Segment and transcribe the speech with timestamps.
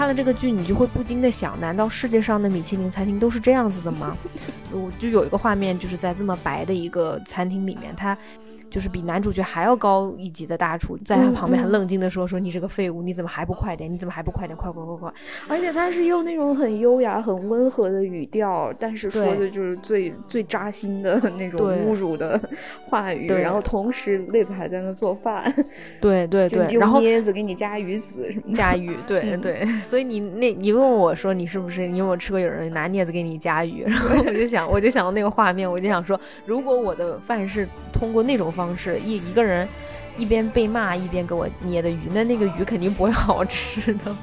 [0.00, 4.16] 看了这个剧，你就会不禁的想，难道世界上的米其林餐厅都是这样子的吗？
[4.72, 8.16] 我就有一个画面，就是在这么白的一个餐厅里面，它。
[8.70, 13.92] 就是比男主角还要高一级的大厨，在他旁边很冷静的说：“说你这个废物，你怎么还不快点？
[13.92, 14.56] 你怎么还不快点？
[14.56, 15.12] 快快快快！”
[15.50, 22.40] 而且他是用那种很优雅、很温和的语调，但是说的就是最最扎心的 那种侮辱的
[22.86, 23.26] 话语。
[23.26, 25.52] 然后同时 Lip 还在那做饭，
[26.00, 29.66] 对对对，然后椰子给你加鱼子什么加鱼， 对对。
[29.82, 33.82] 所以你那你问我说你是不是你有没有吃过有人拿镊子给你加鱼？
[33.82, 38.52] 然后我就想我就想到那个画面，我就想说，如果我的饭是通过那种。
[38.59, 39.68] 方式一一个人
[40.16, 44.16] 一边被骂一边给我捏的鱼，那那个鱼肯定不会好吃的。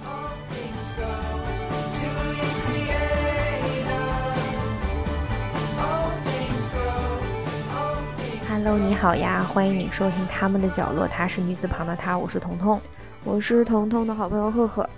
[8.49, 12.81] Hello，你好呀，欢迎你收听他们的角落，他是女字旁的他，我是彤彤，
[13.23, 14.89] 我是彤彤的好朋友赫赫。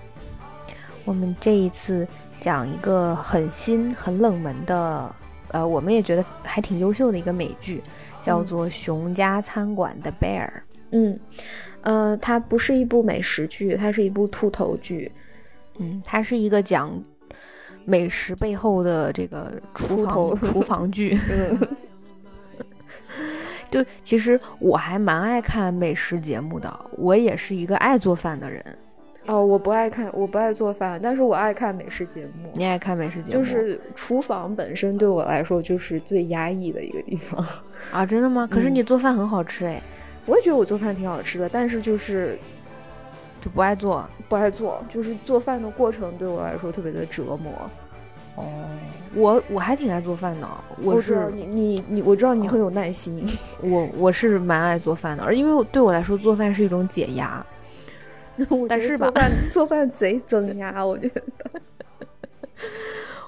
[1.03, 2.07] 我们这一次
[2.39, 5.13] 讲一个很新、很冷门的，
[5.49, 7.83] 呃，我们也觉得还挺优秀的一个美剧。
[8.21, 10.63] 叫做《熊家餐馆的贝尔》。
[10.91, 11.19] 嗯，
[11.81, 15.11] 呃，它不是一部美食剧，它是一部兔头剧。
[15.77, 17.01] 嗯，它是一个讲
[17.85, 21.17] 美食背后的这个厨房厨房剧。
[23.71, 28.65] 对，其实我还蛮爱看美食节目的，我也是一个爱做饭的人。
[29.29, 32.49] 哦，我不爱看，我不爱做饭，但是我爱看美食节目。
[32.55, 33.37] 你爱看美食节目？
[33.37, 37.45] 就是厨房本身对我来说就是最压抑的一个地方
[37.93, 38.03] 啊！
[38.03, 38.47] 真的吗？
[38.49, 39.79] 可是你做饭很好吃哎，
[40.25, 42.39] 我也觉得我做饭挺好吃的，但是就是
[43.39, 47.69] 就不爱做，不爱做，就是做饭的过程对我来说特别的折磨。
[48.33, 48.47] 哦，
[49.13, 50.47] 我我还挺爱做饭的，
[50.81, 53.23] 我是你你你，我知道你很有耐心。
[53.61, 57.45] 我我是蛮爱做饭的，而因为对我来说做饭是一种解压。
[58.69, 61.21] 但是吧，做饭 做饭贼增压，我觉得。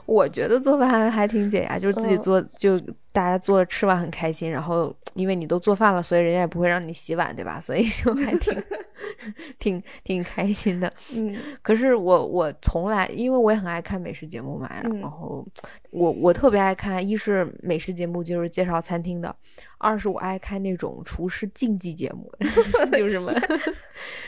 [0.05, 2.77] 我觉得做饭还挺解压，就是自己做，就
[3.11, 4.51] 大家做吃完很开心。
[4.51, 7.59] 然后因为你都做饭了，所以人家也不会让你洗碗，对吧？
[7.59, 8.63] 所以就还挺
[9.59, 10.91] 挺挺开心的。
[11.15, 11.37] 嗯。
[11.61, 15.45] 可是我我从来，因为我也很爱看美食节目嘛，然后
[15.91, 19.35] 我我特别爱看，一是美食节目，就是介绍餐厅的。
[19.77, 22.31] 二是我爱看那种厨师竞技节目，
[22.93, 23.33] 就是什么，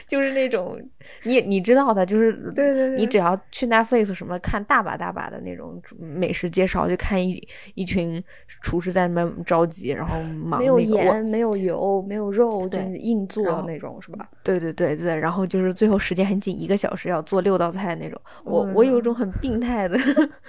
[0.07, 0.81] 就是那种
[1.25, 8.23] 你你知道的，就是对对对，你只要去 Netflix 什么看大把大把的那种美食介绍，就看一一群
[8.63, 14.29] 厨师在那边着急，然后忙没有盐、没有油、没有肉，对，硬做那种是吧？
[14.43, 18.19] 对对对对，然后就是最后时间很紧，一个小时要做六道菜那种。
[18.43, 19.97] 我我有一种很病态的，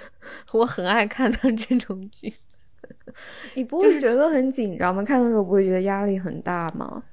[0.53, 2.33] 我很爱看的这种剧。
[3.55, 5.03] 你不会觉得很紧张吗？
[5.03, 7.03] 看的时候不会觉得压力很大吗？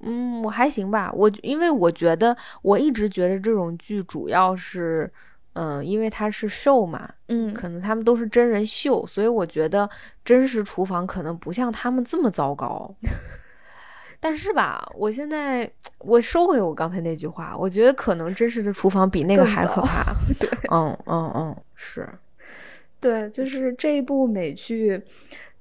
[0.00, 1.12] 嗯，我还行吧。
[1.14, 5.08] 我因为我觉得我一直觉得这种剧主要是，
[5.54, 9.88] 嗯，因为它是秀嘛，嗯，可能他们都是真人秀，所以我觉得
[10.24, 12.94] 真实厨房可能不像他们这么糟糕。
[14.18, 15.68] 但是吧，我现在
[15.98, 20.14] 我收回我刚才那句话，我觉得可能真实的厨房比那个还可怕。
[20.38, 22.08] 对，嗯嗯嗯，是。
[23.00, 25.02] 对，就是这一部美剧，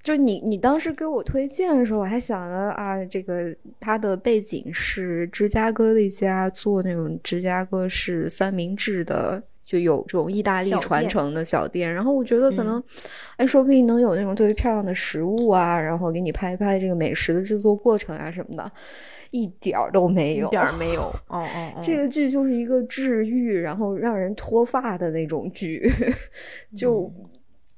[0.03, 9.41] 就你你当时给我推荐的时候，我还想着啊，这个它的背景是芝加哥的一家做那种芝加哥式三明治的，
[9.71, 11.93] 就有这种意大利传承的小店。
[11.93, 12.83] 然后我觉得可能，
[13.37, 18.71] 哎，说不定能有那种特别漂亮的食物啊，然后给你拍一拍这个美食的制作过程啊什么的，
[19.29, 21.03] 一点儿都没有，一点儿没有。
[21.29, 21.45] 哦
[21.75, 25.89] 哦，这个剧就是一个治愈，然后让人脱发的那种剧，
[26.75, 27.09] 就。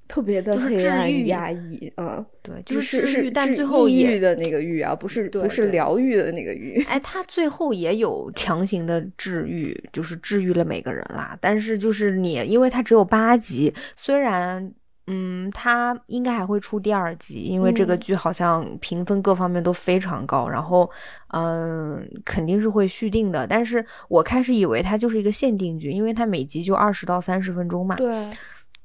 [0.07, 6.83] 特别的黑暗压抑，嗯，对，就是是但最后抑郁的那个郁啊，不是不是疗愈的那个郁。
[6.83, 11.37] 哎，他最后也有强行的治愈，就是治愈了每个人啦。
[11.41, 14.71] 但是就是你，因为他只有八集，虽然
[15.07, 20.87] 嗯，他应该还会出第二集，因为这个剧好像评分各方面都非常高，然后
[21.29, 23.47] 嗯，肯定是会续订的。
[23.47, 27.95] 但是我开始以为它就是一个限定剧，因为它每集就二十到三十分钟嘛。
[27.95, 28.29] 对。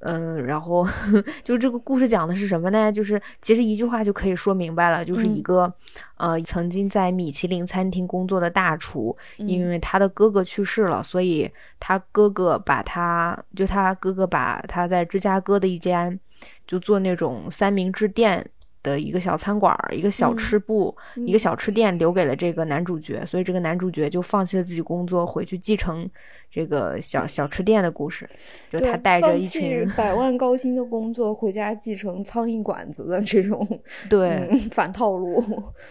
[0.00, 0.86] 嗯，然后
[1.42, 2.92] 就这个故事讲的是什么呢？
[2.92, 5.72] 就是其实一句话就可以说明白了，就是一个
[6.16, 11.50] 呃曾经在米其林餐厅工作的大厨，因为他的哥哥去世了，所以
[11.80, 16.18] 他哥哥把他就他哥哥把他在芝加哥的一间
[16.66, 18.48] 就做那种三明治店。
[18.88, 20.96] 的一个小餐馆儿，一个小吃部，
[21.26, 26.08] 一个小吃店，留给了这个男主角，所以这个男主角就放弃了自己工作，回去继承
[26.50, 28.28] 这个小小吃店的故事。
[28.70, 33.66] 就他带着一群百万高薪的工作，回家继承苍蝇馆子的这种
[34.08, 35.44] 对反套路。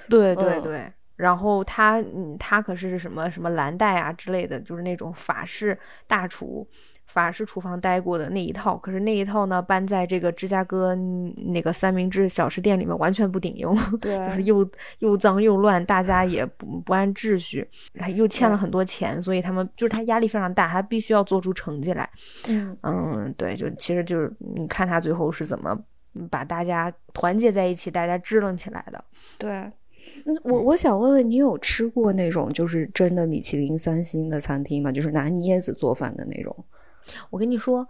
[0.09, 5.77] 对 对对，然后他，嗯，他可是什么什么蓝带啊之类的，就是那种法式
[6.07, 6.67] 大厨。
[7.17, 14.69] 法式厨房待过的那一套，可是那一套呢，搬在这个芝加哥那个三明治小吃店里面完全不顶用，对， 就是又
[14.99, 17.67] 又脏又乱，大家也不不按秩序，
[18.15, 22.07] 又欠了很多钱，所以他们就是他压力非常大，他必须要做出成绩来。
[22.49, 25.75] 嗯嗯，对，就其实就是你看他最后是怎么
[26.29, 29.03] 把大家团结在一起，大家支棱起来的。
[29.39, 29.49] 对，
[30.25, 34.91] 嗯，我我想问问你，有吃过那种就是真的米其林三星的餐厅吗？
[34.91, 36.55] 就是拿镊子做饭的那种？
[37.29, 37.87] 我跟你说，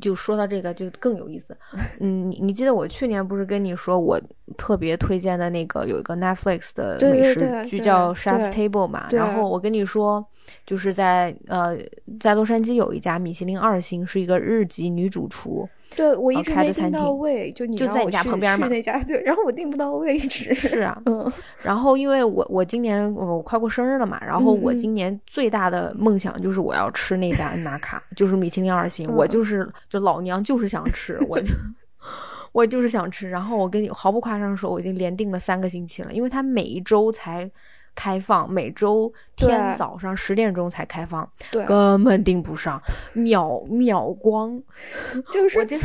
[0.00, 1.56] 就说到这个就更有意思。
[2.00, 4.20] 嗯，你你记得我去年不是跟你说我
[4.56, 9.08] 特别推荐的那个有一个 Netflix 的美食剧叫 Chef's Table 嘛？
[9.10, 10.24] 然后我跟你说，
[10.66, 11.78] 就是在呃
[12.20, 15.68] 在洛杉矶有一家米其林二星，是一个日籍女主厨。
[15.96, 20.54] 对，我一直没订到位，就你就在你家旁边嘛，那家对，然后我订不到位置。
[20.54, 21.30] 是啊，嗯，
[21.62, 31.52] 然后因为我我今年我快过生日了嘛，然后我今年最大的梦想就是我要吃那家恩 纳卡，就是米其林二星，我就是就老娘就是想吃，我就
[32.52, 33.28] 我就是想吃。
[33.28, 37.50] 然后我跟你毫不夸张说，我已经连订了三个星期了，因为他每一周才。
[37.98, 42.80] 开放每周天早上十点钟才开放，对，根本订不上，
[43.12, 44.62] 秒秒光。
[45.32, 45.76] 就是我这，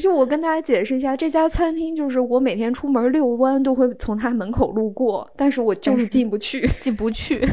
[0.00, 7.46] 就我跟大家解释一下，这家餐厅就是我每天出门遛弯都会从他门口路过，但是我就是进不去，进不去。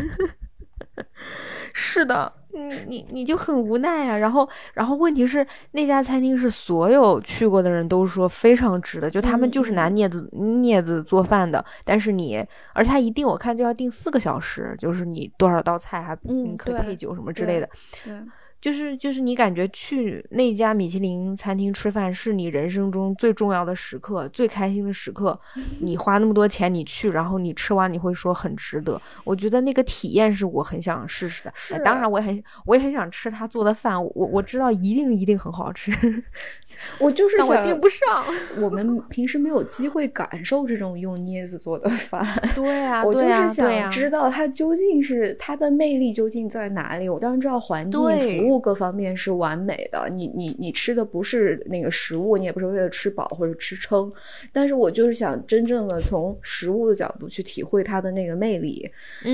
[1.74, 2.32] 是的。
[2.54, 17.70] 你你你就很无奈啊，然后然后问题是那家餐厅是所有去过的人都说非常值的，就他们就是拿镊子镊子做饭的，但是你而且他一定我看就要定四个小时，就是你多少道菜还嗯可以配酒什么之类的，
[18.04, 18.14] 对。
[18.64, 25.38] 就是就是你感觉去那家米其林餐厅吃饭是你人生中最重要的时刻、最开心的时刻。
[25.84, 29.02] 你花那么多钱你去，然后你吃完你会说很值得。
[29.26, 31.52] 我觉得那个体验是我很想试试的。
[31.54, 34.02] 是，当然我也很我也很想吃他做的饭。
[34.02, 35.92] 我我知道一定一定很好吃。
[37.00, 38.24] 我就是想订不上。
[38.64, 42.26] 我们平时没有机会感受这种用镊子做的饭。
[42.56, 47.10] 对啊，我就是想知道它究竟是它的魅力究竟在哪里。
[47.10, 48.53] 我当然知道环境服务。
[48.60, 54.12] 各方面是完美的，你你你吃的不是那个食物，你也不是为了吃饱或者吃撑，
[54.52, 58.90] 但是我就是想真正的从食物的角度去体会它的那个魅力，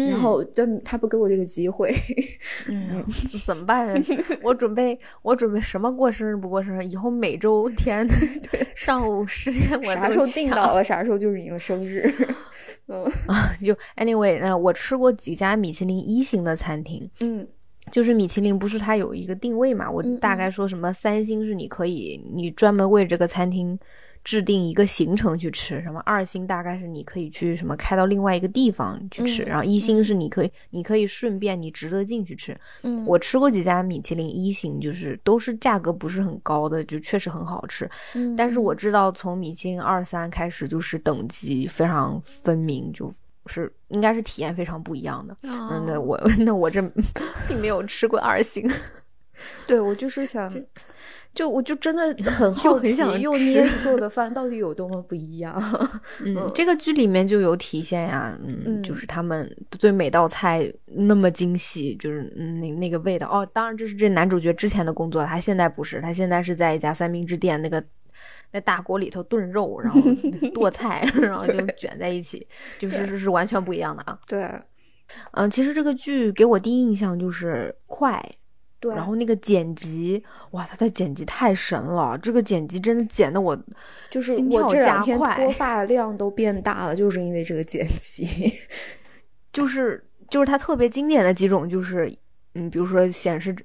[0.10, 1.94] 然后但他不给我这个机会，
[2.68, 3.04] 嗯，
[3.45, 3.94] 怎么办？
[4.42, 8.07] 我准备我准备什么过生日不过生日，以后每周天
[8.75, 12.12] 上午十点我啥时候定到了，啥时候就是你的生日，
[12.88, 13.04] 嗯。
[13.27, 17.48] 啊，就 anyway，那我吃过几家米其林一星的餐厅，嗯。
[17.92, 19.90] 就是米其林不是它有一个定位嘛？
[19.90, 23.78] 我大概说什么三星是你可以你专门为这个餐厅
[24.24, 32.56] 制定一个行程去吃，什么二星大概是你可以去什么开到另外一个地方去吃，然后一星是你可以你可以顺便你值得进去吃。
[32.84, 37.90] 嗯，我吃过几家米其林一星，就是都是价格不是很高的，就确实很好吃。
[38.14, 43.14] 嗯，但是我知道从米其林二三开始就是等级非常分明，就。
[43.50, 45.36] 是，应该是体验非常不一样的。
[45.44, 46.81] 嗯，那我 那我这
[47.48, 48.69] 并没有吃过二星。
[49.66, 50.50] 对，我就是想，
[51.34, 55.54] 就我就真的 很好奇，用镊子做的饭到底有多么不一样。
[56.25, 58.38] 嗯，这个剧里面就有体现呀。
[58.44, 62.24] 嗯，就是他们对每道菜那么精细，就是
[62.59, 63.30] 那那个味道。
[63.30, 67.81] 哦，当然这是这男主角之前的工作，他现在不是，他现在是在一家三明治店那个。
[68.52, 70.02] 在大锅里头炖肉，然后
[70.54, 72.48] 剁菜，然后就卷在一起，
[72.80, 74.18] 就是是是完全不一样的啊。
[74.28, 74.50] 对，
[75.32, 78.24] 嗯，其实这个剧给我第一印象就是快，
[78.80, 83.56] 对，然后那个剪辑，哇，他的剪辑太神了，这个剪辑真的剪的我
[84.10, 88.52] 就是我这两天脱发量都变大了，就是因为这个剪辑，
[89.54, 92.12] 就是就是他特别经典的几种，就是
[92.56, 93.56] 嗯，比如说显示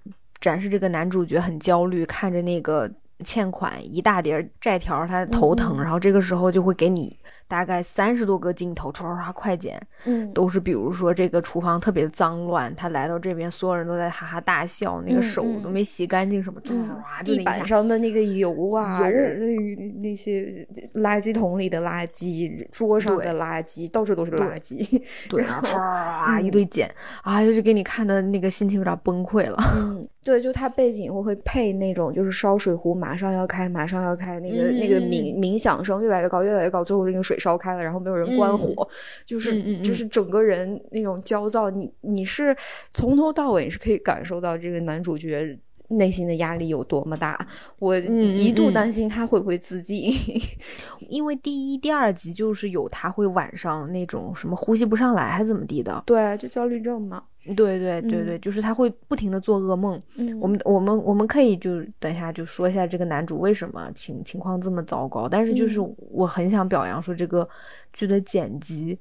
[0.41, 2.91] 展示这个男主角很焦虑，看着那个。
[3.23, 7.18] 欠款一大叠债条，他头疼，然后这个时候就会给你。
[7.46, 26.90] 大概三十多个镜头，唰唰唰快剪，嗯，都是比如说这个厨房特别脏乱，他来到这边，所有人都在哈哈大笑，那个手都没洗干净，什么唰，地板上的那个油啊，油那那些垃圾桶里的垃圾，桌上的垃圾，到处都是垃圾，对啊，唰 一堆剪，
[27.22, 29.56] 啊，就给你看的那个心情有点崩溃了。
[29.76, 37.34] 嗯， 对，就他背景我会配那种就是烧水壶马上要开，马上要开，那个那个鸣鸣响声越来越高，越来越高，最后那个水。
[37.35, 38.88] 水烧开了，然后没有人关火，
[39.26, 41.69] 就是就是整个人那种焦躁。
[41.69, 42.57] 你你是
[42.93, 47.47] 从头到尾是可以感受到这个男主角内心的压力有多么大。
[47.79, 50.12] 我一度担心他会不会自尽，
[51.11, 57.25] 因为第一、第二集就是有他会晚上那种什么呼吸不上来还怎么地的，对，就焦虑症嘛。
[57.56, 60.00] 对对对对，就是他会不停的做噩梦。
[60.16, 65.28] 嗯，我们我们我们可以就等一下就说一下这个男主为什么情情况这么糟糕。
[65.28, 67.48] 但是就是我很想表扬说这个
[67.92, 68.98] 剧的剪辑，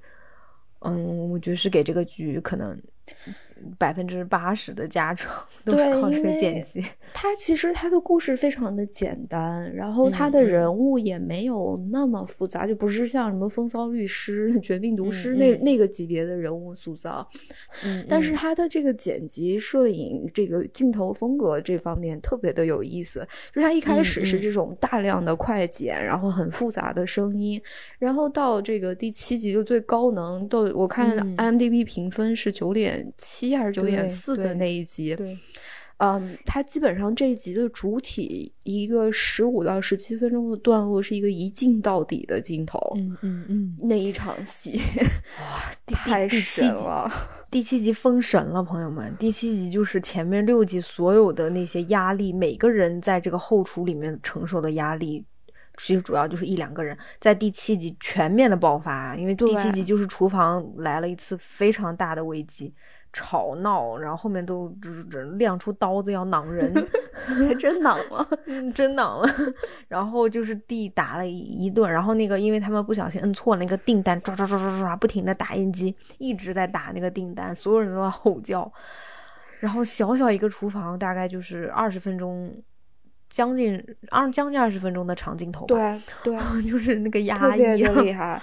[0.80, 2.78] 嗯，我觉得是给这个剧可能。
[3.78, 5.32] 百分之八十的加成
[5.64, 6.84] 都是靠这个剪辑。
[7.14, 17.26] 他其实他的故事非常的简单，然后他的人物也没有那么复杂，就不是像什么风骚律师、 绝命毒师那那个级别的人物塑造。
[17.86, 23.26] 嗯， 但是他的这个剪辑、摄影、这个镜头风格这方面特别的有意思。
[23.54, 27.62] 就是他一开始是这种大量的快剪，然后很复杂的声音，
[28.00, 33.53] 然后到这个第七集就最高能，都我看 IMDB 评分是九点七。
[33.56, 35.38] 还是九点四的那一集，对，
[35.98, 44.82] 嗯，它基本上这一集的主体一个十五到十七分钟的段落是一个一镜到底的镜头，嗯嗯嗯，那一场戏
[45.40, 47.12] 哇， 太神了！
[47.50, 55.24] 第七集封神了，朋友们，第七集就是前面六集所有的那些压力，每个人在这个后厨里面承受的压力，
[55.78, 62.74] 其实主要就是一两个人在第七集全面的爆发，因为第七集就是厨房来了一次非常大的危机。
[63.14, 64.76] 吵闹，然后后面都
[65.38, 66.74] 亮出刀子要 攮人，
[67.14, 68.28] 还真攮了，
[68.74, 69.54] 真攮了。
[69.88, 78.72] 然后就是地打了一顿，然后那个因为他们不小心摁错那个订单，抓抓抓抓抓，不停的打印机一直在打那个订单，所有人都在吼叫。
[79.60, 82.52] 然后小小一个厨房，大概就是二十分钟，
[83.30, 86.38] 将近二将近二十分钟的长镜头，对对，
[86.70, 88.42] 就是那个压抑，特别厉害。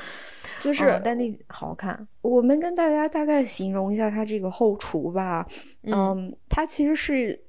[0.61, 2.07] 就是，但那好看。
[2.23, 5.47] 我们跟大家大概形容一下它这个后厨吧。
[5.83, 7.41] 嗯，它其实是。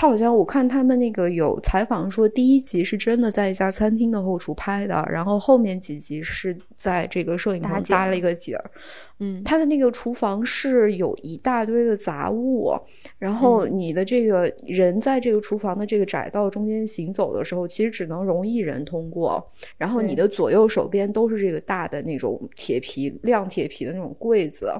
[0.00, 8.70] 他好像我看他们那个有采访说，第一集是真的在一家餐厅的后厨拍的，然后后面几集是在这个摄影棚搭了一个景儿。
[9.18, 12.72] 嗯，他的那个厨房是有一大堆的杂物，
[13.18, 19.44] 然后你的这个人在这个厨房的这个窄道中间行走的时候，其实只能容一人通过。
[19.76, 24.72] 然后你的左右手边都是这个大的那种铁皮亮铁皮的那种柜子，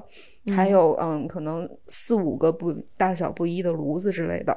[0.55, 4.55] 还有嗯，可能四五个不大小不一的炉子之类的。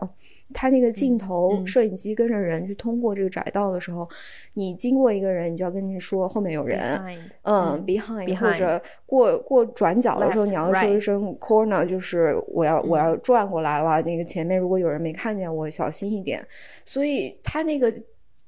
[0.53, 4.09] 他那个镜头，摄影机跟着人去通过这个窄道的时候，
[4.55, 7.01] 你经过一个人，你就要跟你说后面有人，
[7.43, 14.01] 嗯，behind，或者过过转角的时候，你要说一声 corner，就是我要我要转过来了。
[14.03, 16.47] 那个前面如果有人没看见我，小心一点。
[16.85, 17.93] 所以他那个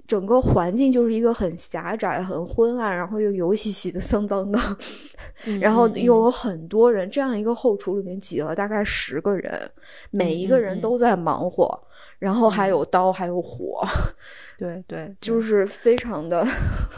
[0.06, 4.58] 整个环境就是一个很狭窄、很昏暗，然后又油兮兮的、脏脏的，
[5.60, 7.10] 然后又有很多人。
[7.10, 9.70] 这样一个后厨里面挤了大概十个人，
[10.10, 11.80] 每一个人都在忙活。
[12.20, 13.84] 然后还有刀，还有火，
[14.56, 16.46] 对对，就是非常的，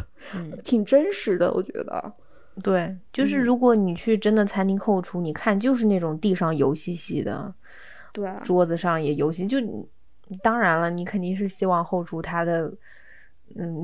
[0.63, 2.13] 挺真实的，我觉得。
[2.63, 7.53] 对，就是如果你去真的餐厅后厨，你看就是那种地上油兮兮的，
[8.13, 9.59] 对，桌子上也油兮，就
[10.43, 12.71] 当然了，你肯定是希望后厨它的，
[13.55, 13.83] 嗯，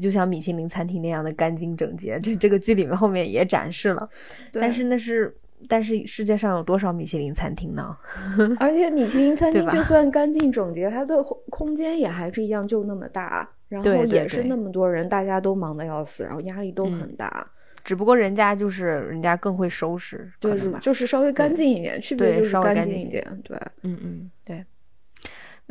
[0.00, 2.20] 就像米其林餐厅那样的干净整洁。
[2.20, 4.08] 这这个剧里面后面也展示了，
[4.52, 5.34] 但是那是。
[5.68, 7.96] 但是世界上有多少米其林餐厅呢？
[8.60, 17.44] 而且米其林餐厅就算干净整洁，它的空间也还是一样就那么大，然后也是那么多人，大家都忙得要死，然后压力都很大。
[17.82, 23.26] 只不过人家就是人家更会收拾，对，就是稍微干净一点，区别就是干净一点。
[23.42, 24.64] 对，嗯嗯，对。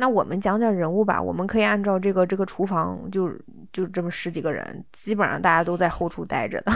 [0.00, 3.28] 那我们讲讲人物吧，我们可以按照这个这个厨房，就
[3.72, 6.72] 就这么十几个人，基本上大家都在后厨待着的。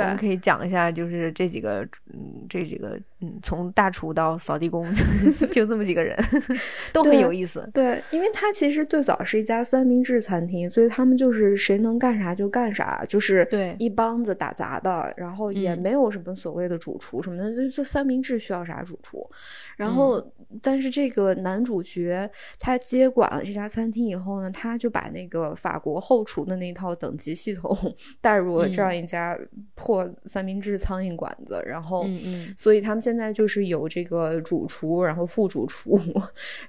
[0.00, 4.86] 我们可以讲一下，就是这几个，嗯，这几个，嗯，从大厨到扫地工，
[5.50, 6.16] 就这么几个人，
[6.92, 7.68] 都很有意思。
[7.74, 19.28] 对，因为他其实最早是一家三明治餐厅，所以他们就是谁能干啥就干啥，就是对一帮子打杂的，然后也没有什么所谓的主厨什么的，就做三明治需要啥主厨。
[19.76, 20.24] 然后，
[20.60, 27.76] 但是这个男主角他接管了这家餐厅以后呢，他就把那个法国后厨的那套等级系统
[28.20, 29.38] 带入了这样一家。
[29.82, 35.98] 破三明治苍蝇馆子，然后嗯，所以他们现在就是有这个主厨，然后副主厨，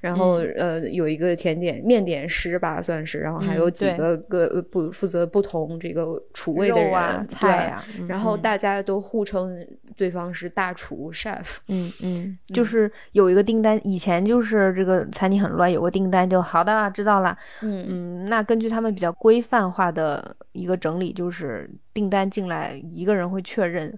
[0.02, 9.56] 然后呃有一个甜点面点师吧，算是，然后还有几个个不负责不同这个厨卫的人，菜呀，然后大家都互称
[9.96, 17.84] 对方是大厨 chef，嗯嗯，就是有一个订单，以前就是这个餐厅很乱，有个订单就好的知道了，嗯。
[17.86, 23.06] 嗯，那根据他们比较规范化的一个整理，就是订单进来一。
[23.06, 23.98] 个人会确认，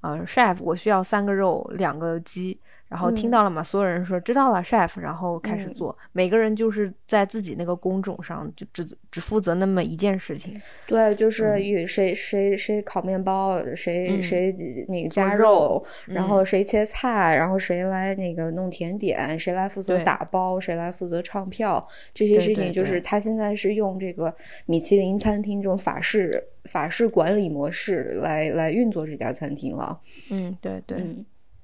[0.00, 5.96] 呃，chef，我需要三个肉，两个鸡，然后听到了嘛，所有人说知道了，chef，然后开始做。
[6.12, 10.60] 每个人就是在自己那个工种上，就只只负责那么一件事情。
[10.86, 14.54] 对，就是与谁谁谁烤面包，谁谁
[14.88, 24.32] 那个加肉，然后谁切菜，然后谁来那个弄甜点，谁来负责打包，谁来负责唱票，这些事情就是他现在是用这个
[24.66, 29.98] 米其林餐厅这种法式法式管理模式来来运作这家餐厅了。
[30.30, 31.04] 嗯，对对。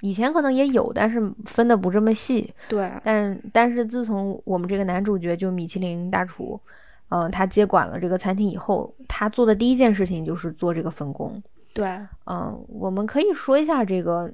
[0.03, 2.53] 以前可能也有，但是分的不这么细。
[2.69, 6.61] 对，但但是自从我们这个男主角就米其林大厨，
[7.09, 11.41] 嗯，他接管了这个餐厅以后，他做的第一件事情就是做这个分工。
[11.73, 11.87] 对，
[12.27, 14.29] 嗯，我们可以说一下这个，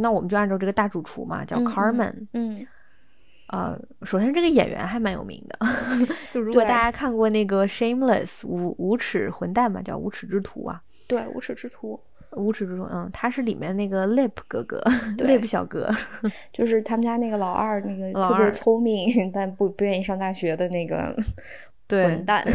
[0.00, 2.14] 那我们就按照这个大主厨嘛，叫 Carmen。
[2.32, 2.64] 嗯，
[3.48, 5.58] 呃，首先这个演员还蛮有名的，
[6.32, 10.80] 就如果大家看过那个 Shameless 无无耻混蛋嘛，叫无耻之徒啊。
[11.08, 11.98] 对，无耻之徒。
[12.32, 14.80] 无耻之徒，嗯，他是里面那个 Lip 哥哥，
[15.18, 15.90] Lip 小哥，
[16.52, 21.14] 就是他们家那个老二，那个特别聪明但不不愿意上大学的那个
[21.88, 22.46] 混蛋，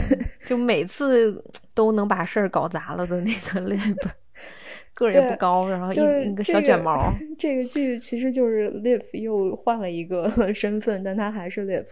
[0.45, 3.97] 就每次都能把事儿搞砸了的那个 Lip，
[4.93, 7.11] 个儿也不高，然后一个小卷毛。
[7.37, 11.85] 这个剧其实就是 Lip 又换了一个身份，但他还是 Lip，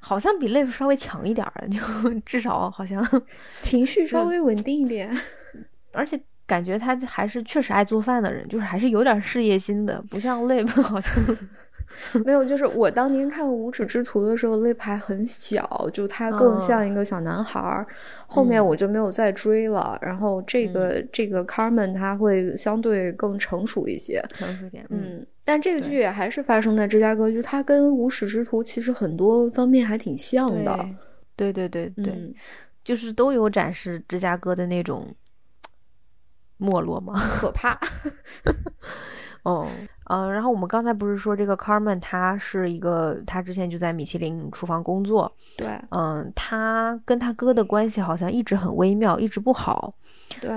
[0.00, 1.80] 好像比 Lip 稍微强一点儿，就
[2.24, 3.04] 至少好像
[3.60, 5.10] 情绪稍微稳定一点。
[5.92, 11.12] 而且感觉他还是确实爱做饭的人，就是还是有点事业心的，不像 Lip 好像
[12.24, 12.44] 没有。
[12.44, 17.86] 就是我当年看《无耻之徒》的时候，Lip 还很小，就他更像一个小男孩儿。
[18.26, 19.98] 后面我就没有再追了。
[20.02, 24.86] 然后这个这个 Carmen 他会相对更成熟一些，成熟点。
[24.90, 30.88] 嗯，但这个剧也还是发生在芝加哥，就他跟《无耻之徒》其实很多方面还挺像的。
[31.36, 32.34] 对对对对，
[32.84, 35.06] 就是都有展示芝加哥的那种。
[36.58, 37.14] 没落吗？
[37.40, 37.78] 可怕。
[39.44, 39.66] 哦，
[40.10, 45.32] 嗯，然后我们刚才不是说这个 Carmen，他是一个，他之前就在米其林厨房工作。
[45.56, 49.94] 对，嗯，他跟他哥的关系好像一直很微妙，一直不好。
[50.40, 50.50] 对，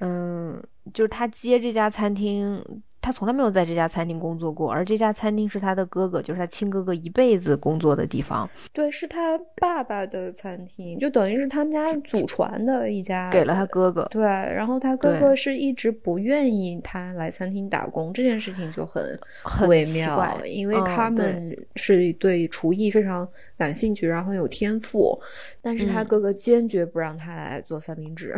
[0.00, 0.62] 嗯，
[0.94, 2.64] 就是他接这家餐厅。
[3.06, 8.50] 他从来没有在这家餐厅工作过，而这家餐厅是他的哥哥，就是他亲哥哥一辈子工作的地方。
[8.72, 13.30] 对，是他爸爸的餐厅，就等于是他们家祖传的一家。
[13.30, 14.04] 给了他哥哥。
[14.10, 19.16] 对，然后他哥哥是一直不愿意他来餐厅打工，这件事情就很
[19.68, 25.16] 微妙，因为他们是对厨艺非常感兴趣，然后有天赋，
[25.62, 28.34] 但是他哥哥坚决不让他来做三明治。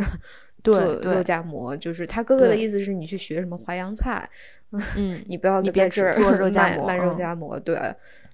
[0.61, 4.29] 对肉夹馍，就是他哥哥的意思是你去学什么淮扬菜，
[4.97, 7.77] 嗯，你不要在这儿做 肉夹馍，卖肉夹馍，对，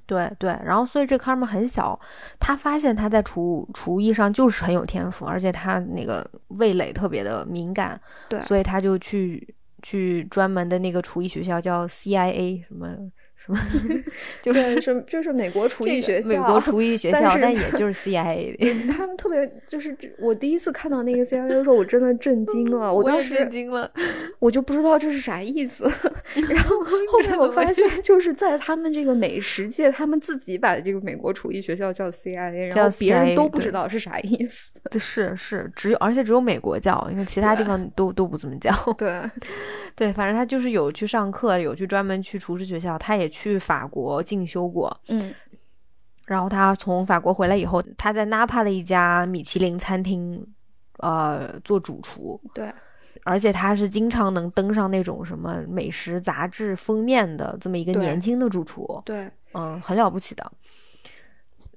[0.06, 0.50] 对对。
[0.64, 2.00] 然后，所以这卡玛很小，
[2.40, 12.88] 他发现他在厨厨艺上就是很有天赋，而且他那个味蕾特别的敏感，对，所以他就去去专门的那个厨艺学校，叫 CIA 什么。
[14.42, 18.94] 就是是就是美国厨艺学校，美国厨艺学校，但也就是 CIA 的。
[18.94, 22.92] 他们特别就是我第一次看到那个 CIA 的时候，我真的震惊了。
[22.92, 23.92] 我当时震惊了，
[24.40, 25.84] 我就不知道这是啥意思。
[26.50, 26.78] 然后
[27.08, 34.72] 后面我发现，就是在他们这个美食界，他们自己把这个美国厨艺学校叫 CIA，然后别人都不知道是啥意思。
[34.98, 38.72] 是是，只有而且只有美国叫，因为其他地方都都不怎么叫。
[38.98, 39.22] 对
[39.96, 43.30] 对，反正他就是有去上课，有去专门去厨师学校，他也。
[43.36, 45.34] 去法国进修过，嗯，
[46.26, 50.42] 然后他从法国回来以后，他在纳帕的一家米其林餐厅，
[51.00, 52.74] 呃，做主厨，对，
[53.24, 60.50] 而且他是经常能登上那种什么美食杂志封面的这么一个年轻的主厨，对，嗯，很了不起的。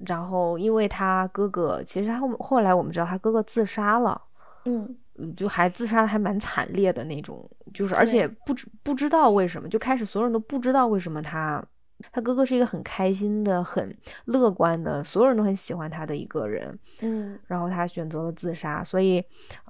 [0.07, 4.23] 然后，因为他哥哥，其实他后后来我们知道他哥哥自杀了，
[4.65, 4.97] 嗯。
[5.37, 11.65] 就还自杀的还蛮惨烈的那种，就是而且不知不知道为什么，就开始所有人都不知道为什么他
[12.13, 13.93] 他哥哥是一个很开心的、很
[14.27, 19.21] 乐观的，所有人都很喜欢他的一个人，嗯，然后他选择了自杀，所以，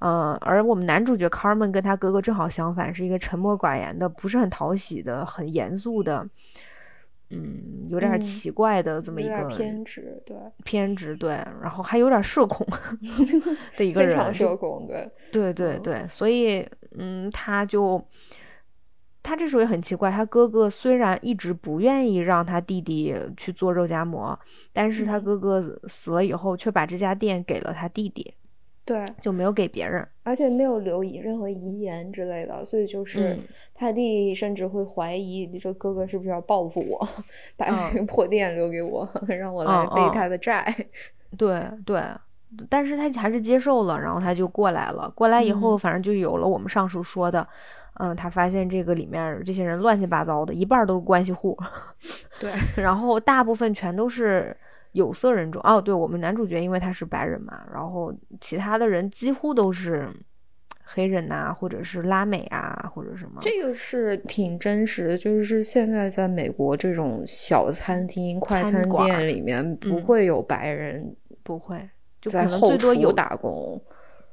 [0.02, 6.28] 嗯，而我们男主角 Carmen 跟他哥哥正好相反，是一个沉默寡言的、不是很讨喜的、很严肃的。
[7.30, 10.36] 嗯，有点奇怪的这么一个偏执，对。
[10.64, 11.30] 偏执，对，
[11.62, 12.66] 然后还有点社恐
[13.76, 14.54] 的一个人，非常社。
[14.56, 15.10] 恐，对。
[15.30, 18.02] 对对对，所以嗯，他就
[19.22, 24.38] 他这时候也很奇怪，他哥哥虽然一直不愿意让他弟弟去做肉夹馍，
[24.72, 28.32] 但是他哥哥死了以后，却把这家店给了他弟弟。
[28.88, 33.38] 对，就没有给别人，而且没有留遗任何遗言之类的，所以就是
[33.74, 37.08] 他弟甚至会怀疑，你说哥哥是不是要报复我，
[37.54, 40.74] 把这个破店留给我， 让我来背他的债。
[41.36, 42.02] 对对，
[42.70, 45.12] 但是他还是接受了，然后他就过来了。
[45.14, 47.46] 过来以后，反正就有了我们上述说的，
[48.00, 51.54] 嗯，他发现这个里面这些人乱七八糟的，一半都是关系户，
[52.40, 54.56] 对， 然后大部分全都是
[54.92, 55.60] 有色人种。
[55.64, 60.08] 哦，对，我们男主角因为他是白人嘛，然后其他的人几乎都是。
[60.90, 65.18] 黑人呐，或者是拉美啊，或者什么，这个是挺真实的。
[65.18, 71.86] 就是现在在美国这种小餐厅、快餐店里面，不会有白人，不会
[72.22, 73.78] 就在后厨打工。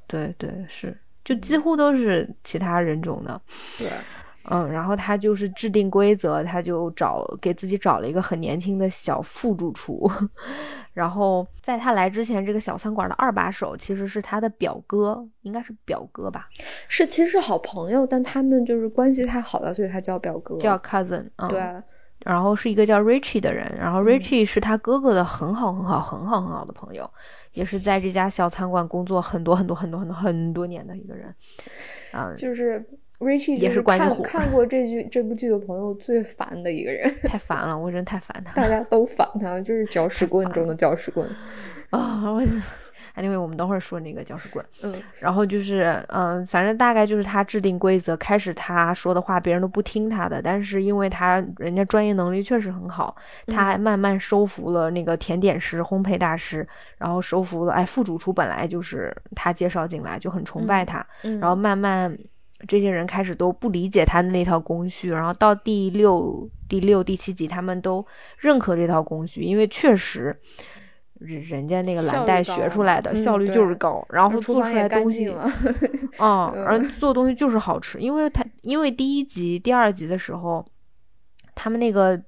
[0.06, 3.38] 对对是，就几乎都是其他人种的。
[3.78, 3.88] 对。
[3.88, 4.15] 嗯，
[4.48, 10.08] 然后他就是制定规则，他就找给自己找了一个很年轻的小副主厨，
[10.94, 16.48] 然后在他来之前，这个小餐馆的二把手其实是他的表哥，应该是表哥吧？
[16.88, 21.28] 是，其实是好朋友，但他们就是关系太好了，所以他叫表哥，叫 cousin。
[21.36, 21.82] 嗯对，
[22.20, 27.10] 然后是一个叫 Richie 的人，然后 Richie 是他哥哥的很好很好很好很好的朋友，
[27.52, 31.34] 也是在这家小餐馆工作很多很多很多很多很多年的一个人，
[32.12, 32.84] 啊，就是。
[33.18, 41.28] Richie 也是关系户，看过这剧这部剧的朋友最烦的一个人， 太烦了，我真太烦他，大家都烦他，就是搅屎棍中的搅屎棍。
[41.90, 42.22] 啊！
[42.30, 42.42] 我
[43.22, 56.66] 因为我们等会儿说那个搅屎棍，嗯，然后就是嗯，反正大概就是他制定规则，开始他说的话别人都不听他的，但是因为他人家专业能力确实很好，他还慢慢收服了那个甜点师、烘焙大师，
[56.98, 62.14] 然后收服了哎副主厨，本来就是他介绍进来就很崇拜他，然后慢慢。
[62.66, 68.04] 这些人开始都不理解他的那套工序，然后到第六、第六、第七集，他们都
[68.38, 70.36] 认可这套工序，因为确实
[71.20, 75.30] 人人家那个蓝带学出来的效率就是高，然后做出来东西，
[76.18, 80.66] 啊， 而做东西就是好吃，因为他因为第一集、第二集的时候，
[81.54, 82.22] 他们那个。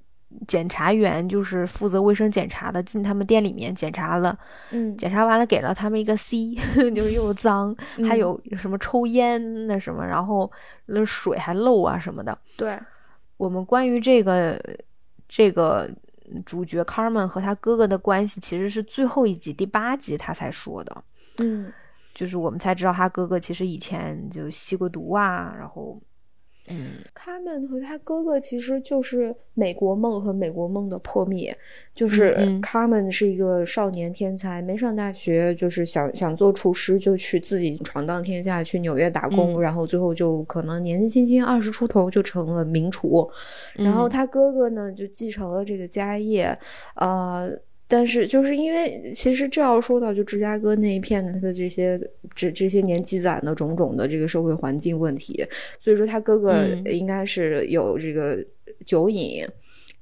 [0.46, 4.38] 检查员就是负责卫生检查的，进他们店里面检查了，
[4.70, 6.54] 嗯，检查完了给了他们一个 C，
[6.94, 7.74] 就是又脏，
[8.06, 10.50] 还有什么抽烟那什么，然后
[10.86, 12.38] 那水还漏啊什么的。
[12.56, 12.78] 对，
[13.38, 14.62] 我们关于这个
[15.26, 15.88] 这个
[16.44, 21.04] 主角 Carmen 和他哥哥的关系，其实是最后一集第八集他才说的，
[21.38, 21.72] 嗯，
[22.14, 25.98] 就是我们才知道他哥哥其实以前就吸过毒啊，然后。
[26.70, 31.56] 嗯，卡门和他哥哥其实就是美国梦和美国梦的破灭。
[31.94, 43.28] 就是卡门是一个少年天才，没上大学，就是想想做厨师，就去自己闯荡天下，去纽约打工，然后最后就可能年纪轻轻二十出头就成了名厨。
[43.74, 46.56] 然后他哥哥呢，就继承了这个家业，
[46.94, 47.50] 呃。
[47.90, 51.98] 但是，就是因为其实这要说到就芝加哥那一片的他的这些
[52.34, 55.42] 这这些年积攒的种种的这个社会环境问题，
[55.80, 58.44] 所以说他哥哥应该是有这个
[58.84, 59.42] 酒瘾，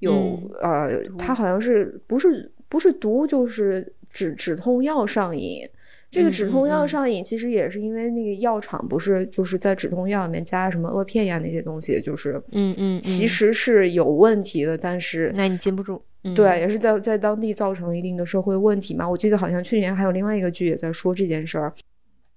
[0.00, 0.12] 有
[0.60, 5.64] 呃，他好像是不是不是毒就是止止痛药上瘾。
[6.08, 16.02] 这个止痛药上瘾其实也是因为那个药厂不是就是在止痛药里面加什么阿片呀那些东西，就是嗯嗯，其实是有问题的，但是那你禁不住。
[16.34, 19.08] 对，也是在在当地造成一定的社会问题嘛。
[19.08, 21.72] 我记得好像去年还有另外一个剧也在说这件事儿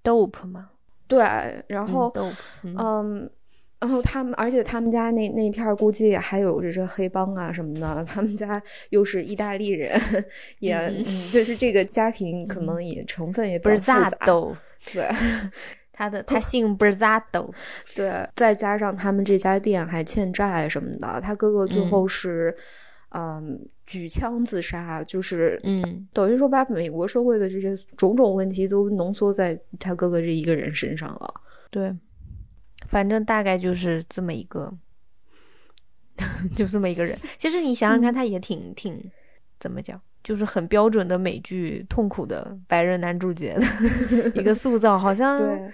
[0.04, 0.70] ，dope 吗？
[1.08, 1.20] 对，
[1.68, 2.14] 然后
[2.64, 3.30] 嗯，
[3.80, 8.06] 然后他们，而且他们家那那片儿估计还有这些黑帮啊什么的。
[8.06, 10.00] 他们家又是意大利人，
[10.60, 14.10] 也就是这个家庭可能也成分也不是杂。
[14.94, 15.10] 对，
[15.92, 17.52] 他的他姓不是扎斗，
[17.96, 22.54] 对，再加上他们这家店还欠债什么的，他哥哥最后是。
[22.56, 22.64] 嗯，
[23.88, 31.34] 举枪自杀，就是嗯，等于说把美国社会的这些种种问题都浓缩在他哥哥这一个人身上了。
[31.72, 31.92] 对，
[32.88, 34.72] 反正大概就是这么一个，
[36.56, 37.18] 就这么一个人。
[37.36, 39.04] 其实你想想看，他也挺挺
[39.60, 45.72] 怎么讲，就是很标准的美剧痛苦的白人男主角的 一个塑造，好像对，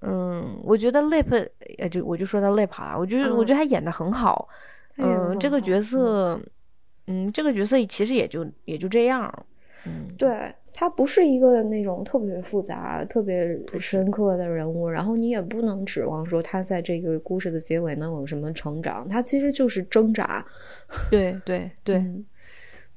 [0.00, 4.48] 嗯，我觉得 Lip，呃，就我就说他 Lip 啊，我觉得我觉得他演的很好，
[4.96, 6.40] 嗯，这个角色。
[7.06, 9.46] 嗯，这个角色其实也就也就这样。
[9.86, 19.08] 嗯，对他不是一个那种特别复杂、特别深刻的人物，然后你也不能指望说他在这个故事的结尾能有什么成长。
[19.08, 20.44] 他其实就是挣扎。
[21.10, 22.04] 对对对。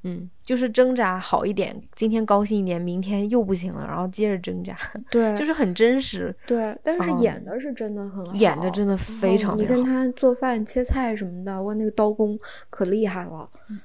[0.03, 4.77] 嗯，就是挣扎好一点，今天高兴一点，明天又不行了，然后接着挣扎。
[5.09, 6.33] 对， 就是很真实。
[6.45, 9.57] 对，但是演的是真的很好，演的真的非常。
[9.57, 12.39] 你跟他做饭、切菜什么的，哇，那个刀工
[12.69, 13.49] 可厉害了。
[13.69, 13.79] 嗯，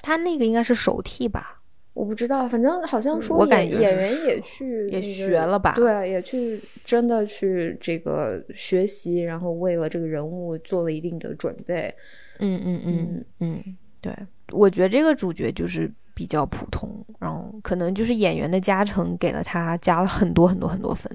[0.00, 1.56] 他那个应该是手替吧？
[1.92, 5.72] 我不知道，反正好像说演演员也去也学了吧？
[5.74, 11.92] 对，也去真的去这个学习，然后为了这个人物做了一定的准备。
[12.38, 14.14] 嗯嗯嗯嗯，对。
[14.52, 21.10] 我觉得这个主角就是比较普通，然后可能就是演员的加成给了他加了很多很多很多分。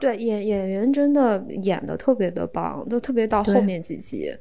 [0.00, 4.24] 对，演演员真的演的特别的棒，都特别到后面几集。
[4.24, 4.38] 对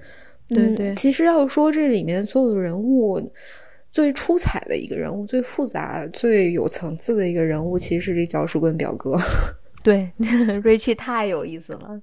[0.53, 3.31] 对对，其实要说这里面所有的人物
[3.91, 9.17] 最出彩的一个人物，最复杂、最有层次的一个人物，其实是这搅屎棍表哥。
[9.83, 11.99] 对， Richie 太有意思了。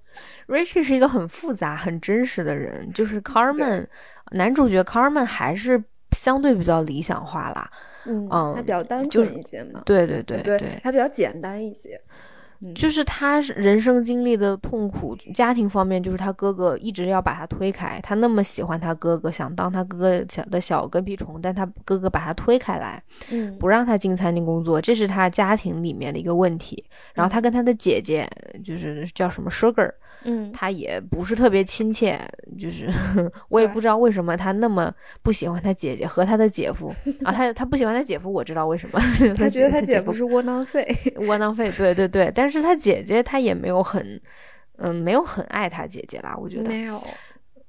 [0.49, 3.87] Richie 是一个很复杂、很真实的人，就是 Carmen
[4.33, 7.71] 男主角 Carmen 还是相对比较理想化啦。
[8.05, 9.83] 嗯，他比较单纯一些嘛。
[9.87, 12.01] 对对对对，他比较简单一些。
[12.75, 26.85] 就是他人生经历的痛苦，家庭方面就是他哥哥一直要把他推开，他那么喜欢他哥哥，想当他哥哥小的小跟屁虫，但他哥哥把他推开来，嗯，不让他进餐厅工作，这是他家庭里面的一个问题。
[27.15, 28.29] 然后他跟他的姐姐
[28.65, 29.93] 就是叫什么 Sugar。
[30.25, 32.21] 嗯，他也不是特别亲切，
[32.59, 32.89] 就是
[33.49, 36.93] 我也不知道为什么他那么不喜欢他姐姐和他的姐夫
[37.25, 38.99] 啊，他他不喜欢他姐夫，我知道为什么，
[39.37, 40.87] 他觉得他姐夫是窝囊废，
[41.29, 44.21] 窝囊废，对对对，但是他姐姐他也没有很，
[44.79, 47.03] 嗯，没有很爱他姐姐啦，我觉得没有。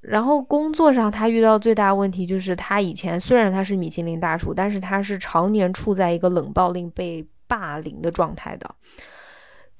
[0.00, 8.74] 然后工作上他遇到最大问题就是他以前虽然他是米其林大厨，但是他是常年处在一个冷暴力被霸凌的状态的。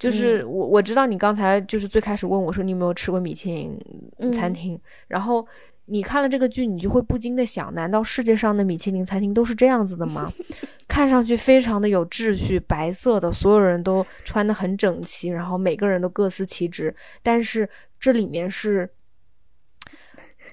[0.01, 5.47] 就是我我知道你刚才就是最开始问我说你有没有吃过米其林餐厅，然后
[5.85, 10.33] 你看了这个剧，你就会不禁的想，难道世界上的米其林餐厅都是这样子的吗？
[10.89, 18.89] 看上去非常的有秩序，白色的，所有人都穿的很整齐，然后每个人都各司其职，但是这里面是。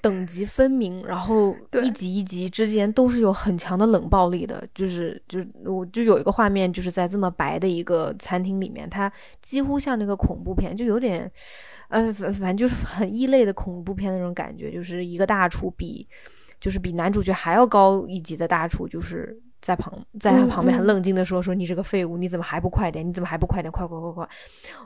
[0.01, 11.31] 等级分明，然后一级一级之间都是有很强的冷暴力的，就是就我就有一个画面，就是在这么白的一个餐厅里面，它几乎像那个恐怖片，就有点，
[11.89, 16.07] 呃，反反正就是 很异类的恐怖片那种感觉，就是一个大厨比，
[16.59, 19.41] 就是比男主角还要高一级的大厨，就是。
[19.61, 23.05] 在旁，在他旁边很冷静的说：“说你这个废物，你怎么还不快点？
[23.07, 23.69] 你怎么还不快点？
[23.69, 24.29] 快快快快！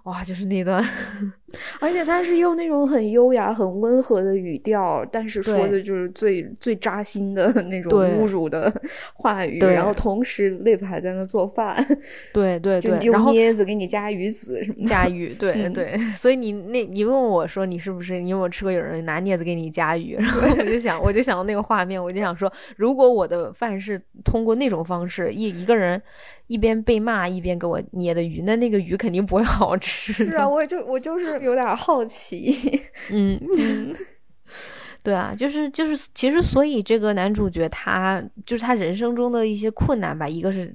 [0.03, 0.83] 哇，就是那段，
[1.79, 8.73] 而且他是用那种很优雅、很温和的语调，但是说的就是最最扎心的 那种侮辱的
[9.13, 9.59] 话语。
[9.59, 11.85] 然后同时，Lip 还在那做饭，
[12.33, 15.95] 对对 对，用镊子给你夹鱼子什么夹鱼，对对。
[16.15, 20.15] 所以你那，你问我说你是不是你有没有吃过有人拿镊子给你夹鱼？
[20.15, 24.62] 然后我就想，我就想到那个画面，我就想说，如果我的饭是通过那。
[24.63, 26.01] 那种方式，一一个人
[26.47, 30.13] 一边被骂一边给我捏的鱼，那那个鱼肯定不会好吃。
[30.13, 32.79] 是啊，我就我就是有点好奇。
[33.11, 33.95] 嗯嗯，
[35.03, 40.73] 对啊，就是就是，其实所以这个男主角他就是他人生中的一些困难吧，一个是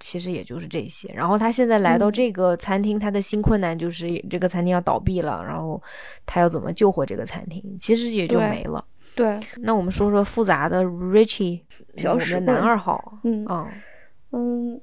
[0.00, 5.80] 其实也就是这些，然后他现在来到这个餐厅，他的新困难就是这个餐厅要倒闭了，然后
[6.24, 8.82] 他要怎么救活这个餐厅，其实也就没了。
[9.18, 11.62] 对，那我们说说复杂的 Richie，
[12.04, 13.18] 我们的男二号。
[13.24, 13.44] 嗯
[14.30, 14.80] 嗯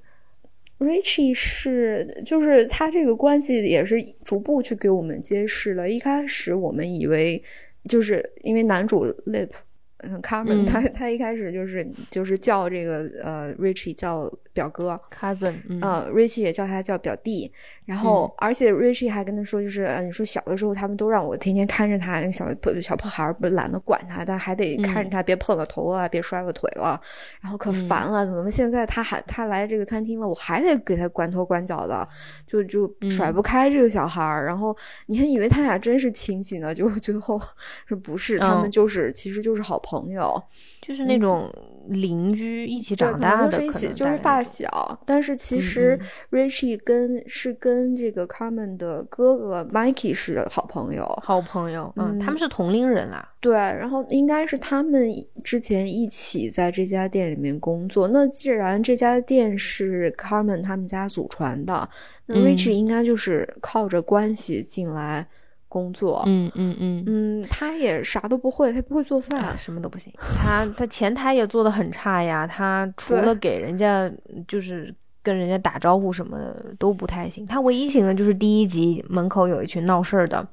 [0.80, 3.96] ，Richie 是就是他这个关系也是
[4.26, 5.90] 逐步去给我们揭示了。
[5.90, 7.42] 一开始我们以为
[7.88, 9.52] 就是因为男主 Lip。
[10.00, 15.00] 嗯，Carmen 他他一开始就是就是叫这个呃 Richie 叫表哥。
[15.12, 17.52] Cousin，嗯，Richie 也叫他叫表弟，
[17.84, 27.00] 然后而且 Richie 还跟他说，就是你说小的时候他们都让我天天看着他，小破小破孩不懒得管他，但还得看着他，别碰了头啊，别摔了腿了，
[27.42, 32.08] 然后可烦了，怎么现在他还他来这个餐厅了，我还得给他管头管脚的，
[32.48, 34.76] 就就甩不开这个小孩儿，然后
[35.08, 37.42] 你还以为他俩真是亲戚呢，就最后
[37.88, 39.96] 是不是他们就是其实就是好朋。
[39.96, 40.44] 朋友。
[40.82, 41.50] 就是那种
[41.88, 45.00] 邻居一起长大的，就是一起就是发小。
[45.06, 46.00] 但是其实
[46.32, 51.94] Richie 跟是跟这个 Carmen 的哥哥 Mikey 是好朋友，好朋友。
[51.96, 53.28] 嗯，他们是同龄人啊。
[53.40, 55.10] 对，然后应该是他们
[55.44, 58.08] 之前一起在这家店里面工作。
[58.08, 61.88] 那既然这家店是 Carmen 他们家祖传的，
[62.26, 65.28] 那 Richie 应该就是靠着关系进来。
[65.76, 67.04] 工作，嗯嗯嗯。
[67.06, 70.14] 嗯，他也啥都不会，他不会做饭，什么都不行。
[70.42, 74.10] 他他前台也做的很差呀，他除了给人家
[74.48, 74.94] 就是
[75.26, 77.46] 跟人家打招呼什么的都不太行。
[77.48, 80.48] 他唯一行的就是第一集门口有一群闹事儿的。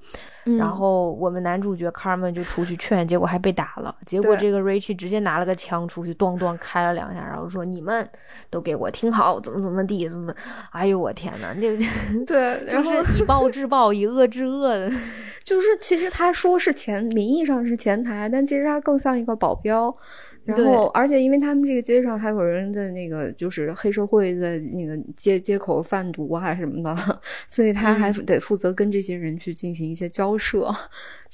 [0.58, 3.94] 然后我们男主角 Carmen 就出去劝，结果还被打了。
[4.04, 8.08] 结果这个 Richie 直接拿了个枪出去，咣咣开了两下，然后说：“你们
[8.50, 10.34] 都给我听好，怎么怎么地，怎么……
[10.72, 11.78] 哎呦我天呐，对
[12.26, 14.90] 对，就是以暴制暴，以恶制恶的。
[15.44, 19.96] 就是其实他说是前名义上是前台，但其实他更像一个保镖。
[20.44, 30.68] 然后，而且因为他们这个街上还有人在那个就是黑社会在那个街街口贩毒啊什么的， 所以他还得负责跟这些人去进行一些交涉。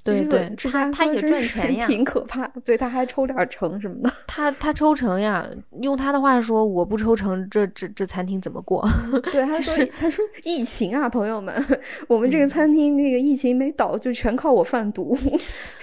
[0.05, 2.47] 对对，他他也赚钱呀，挺可怕。
[2.65, 4.11] 对，他还抽点成什么的。
[4.27, 5.47] 他他抽成呀，
[5.83, 8.83] 用他的话说，我不抽成，这这这餐厅怎么过？
[9.33, 11.55] 对， 他说他 说疫情啊，朋友们，
[12.07, 15.17] 我们这个餐厅那个疫情没倒，就全靠我贩毒。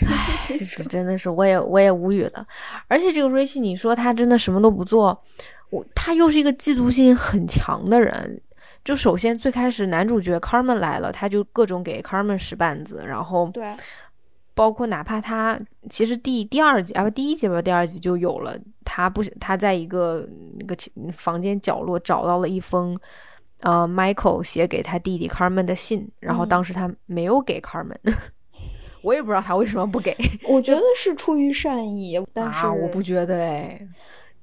[0.07, 2.47] 唉，这真的是我也我也无语了。
[2.87, 5.21] 而且这个瑞奇，你说他真的什么都不做，
[5.69, 8.41] 我他又是一个嫉妒心很强的人。
[8.83, 13.63] 就首先最开始男主角 Carmen 来了，他就各种给 Carmen 使绊子，然后对。
[14.55, 20.75] 包括哪怕他其实第第二集啊不第一集吧第二集就有了他不他在一个那个
[21.15, 22.97] 房间角落找到了一封
[23.59, 27.97] 呃 Michael 写给他弟弟 Carmen 的信，然后当时他没有给 Carmen，
[29.03, 30.15] 我也不知道他为什么不给，
[30.47, 33.87] 我觉得是出于善意，但是我不觉得哎。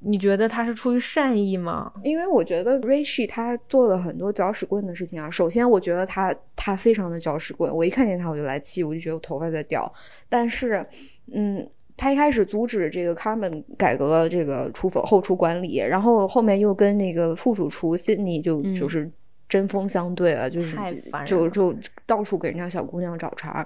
[0.04, 1.92] 你觉得他是出于善意吗？
[2.02, 5.30] 因为我觉得 Rishi 他做了很多搅屎棍的事情啊。
[5.30, 9.92] 首先，我觉得他他非常的搅屎棍，我一看见他我就来气，我就觉得我头发在掉。
[10.28, 10.84] 但是，
[11.32, 11.64] 嗯，
[11.96, 19.08] 他一开始阻止这个 Carmen 改革这个厨房后厨管理，然后后面又跟那个副主厨 Sydney 就就是
[19.48, 20.76] 针锋相对了，就是
[21.24, 21.72] 就就
[22.06, 23.64] 到处给人家小姑娘找茬。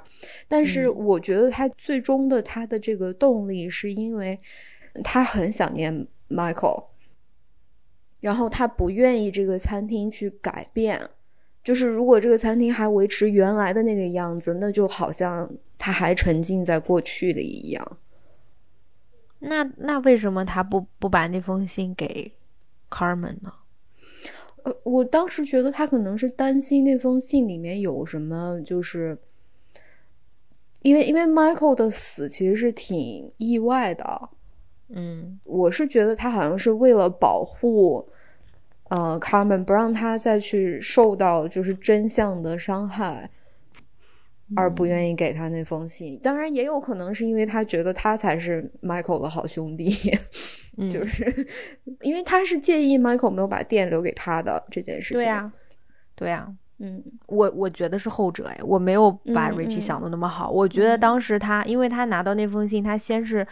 [0.49, 4.39] 但是，我觉得他最终的他的这个动力是因为
[5.03, 6.07] 他很想念。
[6.29, 6.85] Michael，
[8.21, 11.11] 然后他不愿意这个餐厅去改变，
[11.63, 17.99] 就是如果这个餐厅还维持原来的那个样子，那就好像他还沉浸在过去里一样。
[19.39, 22.33] 那那为什么他不不把那封信给
[22.91, 23.53] Carmen 呢？
[24.65, 29.17] 呃，我当时觉得他可能是担心那封信里面有什么，就是
[30.83, 34.31] 因为因为 Michael 的死其实是挺意外的。
[34.89, 38.09] 嗯，我是觉得他好像是为了保护，
[38.89, 43.29] 呃，，Carmen 不让他再去受到就是真相的伤害，
[44.55, 46.17] 而不愿意给他那封信。
[46.23, 49.91] 当然，也有可能是因为他觉得他才是 Michael 的好兄弟，
[50.89, 51.47] 就是
[52.03, 55.19] 因为他是介意 Michael 没有把店留给他的这件事情。
[55.19, 55.53] 对呀，
[56.15, 60.49] 对呀，嗯，我我觉得是后者哎，我没有把 Richie 想的那么好。
[60.49, 63.45] 我觉得当时他，因为他拿到那封信，他先是。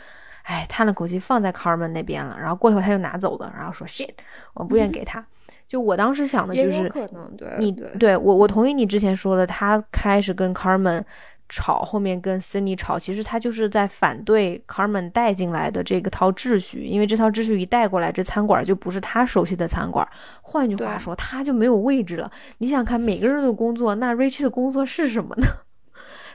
[0.44, 2.38] 哎，叹了口气，放在 Carmen 那边了。
[2.40, 4.14] 然后过一会儿他又拿走了，然后说 shit，
[4.54, 5.24] 我不愿给他。
[5.66, 11.02] 就我当时想的就是，可能对你对我我同意你之前说的，他开始跟 Carmen
[11.48, 20.06] 吵，后面跟 Cindy 吵，其实他就是在反对 Carmen 带进来的这个套秩序，因为这套秩序一带过来，这餐馆就不是他熟悉的餐馆。
[20.42, 22.30] 换句话说，他就没有位置了。
[22.58, 25.46] 你想看每个人的工作，那 Rich 的工作是什么呢？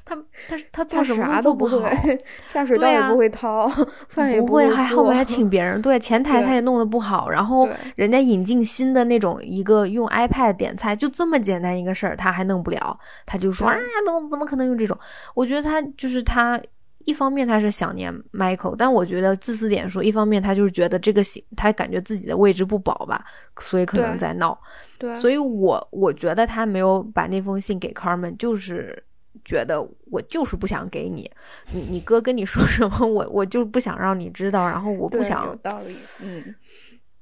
[0.09, 1.87] 他他他做什么都不好，
[2.47, 3.67] 下水道也不会掏，
[4.09, 5.79] 饭也不会，还后面还请别人。
[5.81, 14.97] 对，前台他也弄得不好，然后人家引进新的那种一个用 iPad 点菜，就这么简单一个事儿，他还弄不了，他就说啊，怎么怎么可能用这种？
[15.35, 16.59] 我觉得他就是他，
[17.05, 21.21] 一方面他是想念 Michael，但我觉得自私点说，一方面他就是觉得这个
[21.55, 23.23] 他感觉自己的位置不保吧，
[23.59, 24.59] 所以可能在闹。
[24.97, 29.03] 对，所以我我觉得他没有把那封信给 Carmen，就是。
[29.49, 31.27] 觉得我就是不想给你，
[31.71, 36.55] 你你哥跟你说什么，我我就不想让你知道，然后我不想有道理，嗯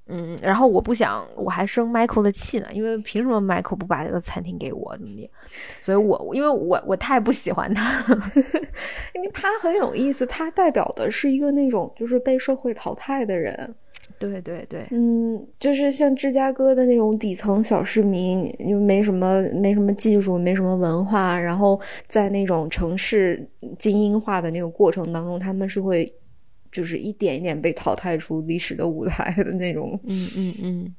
[0.09, 5.29] 嗯，然后我不想，我还生 Michael 的气呢，因为凭什么 Michael 不把这个餐厅给我怎么的？
[5.81, 8.03] 所以我因为我我太不喜欢他，
[9.15, 13.73] 因为他很有意思，他代表的是一个那种就是被社会淘汰的人。
[14.19, 26.13] 对对对，嗯，就是像芝加哥的那种底层小市民，又没什么没什么技术，没什么文化，然后在那种城市精英化的那个过程当中，他们是会
[26.71, 29.99] 就是一点一点被淘汰出历史的舞台的那种。
[30.03, 30.95] 嗯嗯嗯，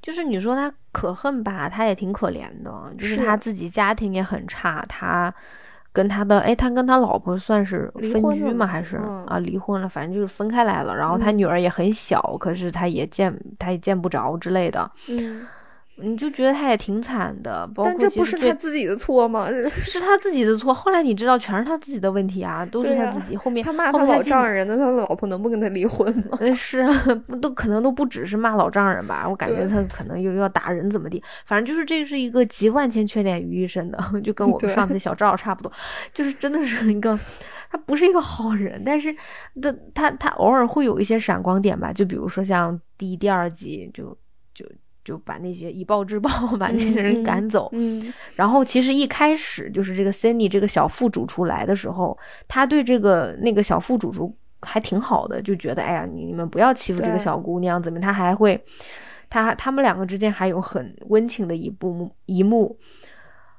[0.00, 5.34] 就是你说他可恨吧，他也挺可怜的，就是他自己家庭也很差，他。
[5.92, 8.66] 跟他的哎，他跟他老婆算是分居吗？
[8.66, 9.88] 还是啊，离婚了？
[9.88, 10.94] 反正就是分开来了。
[10.94, 14.90] 然后他女儿也很小，可是他也见他也见不着之类的。
[15.08, 15.46] 嗯。
[16.02, 19.48] 你就觉得他也挺惨的，但这不是他自己的错吗？
[19.70, 20.72] 是他自己的错。
[20.72, 23.36] 后来你知道，全是他自己的问题啊，都是他自己。
[23.36, 26.38] 后面他骂他老丈人，那他老婆能不跟他离婚吗？
[26.54, 26.92] 是啊，
[27.40, 29.26] 都可能都不只是骂老丈人吧？
[29.28, 31.22] 我感觉他可能又要打人，怎么地？
[31.44, 35.72] 反正就是这是一个集万千缺点于一身的， 就跟我们上次小赵差不多，
[36.12, 37.18] 就是真的是一个，
[37.70, 39.14] 他不是一个好人，但是
[39.60, 44.16] 他他他偶尔会有一些闪光点吧，就比如说像第一、第二集就
[45.10, 45.20] 就。
[45.30, 47.68] 把那些以暴制暴， 把那些人赶走。
[47.72, 58.00] 嗯，然后其实一开始就是这个 Cindy 这个小副主厨来的时候，他对这个那个小副主厨还挺好的，就觉得哎呀，你你们不要欺负这个小姑娘，怎么？
[58.00, 58.60] 他还会，
[59.28, 62.76] 他他们两个之间还有很温情的一部一幕。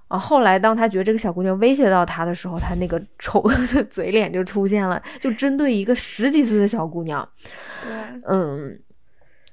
[0.07, 7.25] 啊，后来当他觉得这个小姑娘威胁到他的时候，他那个丑恶的嘴脸就出现了，就针对一个十几岁的小姑娘。
[7.81, 7.91] 对，
[8.27, 8.77] 嗯，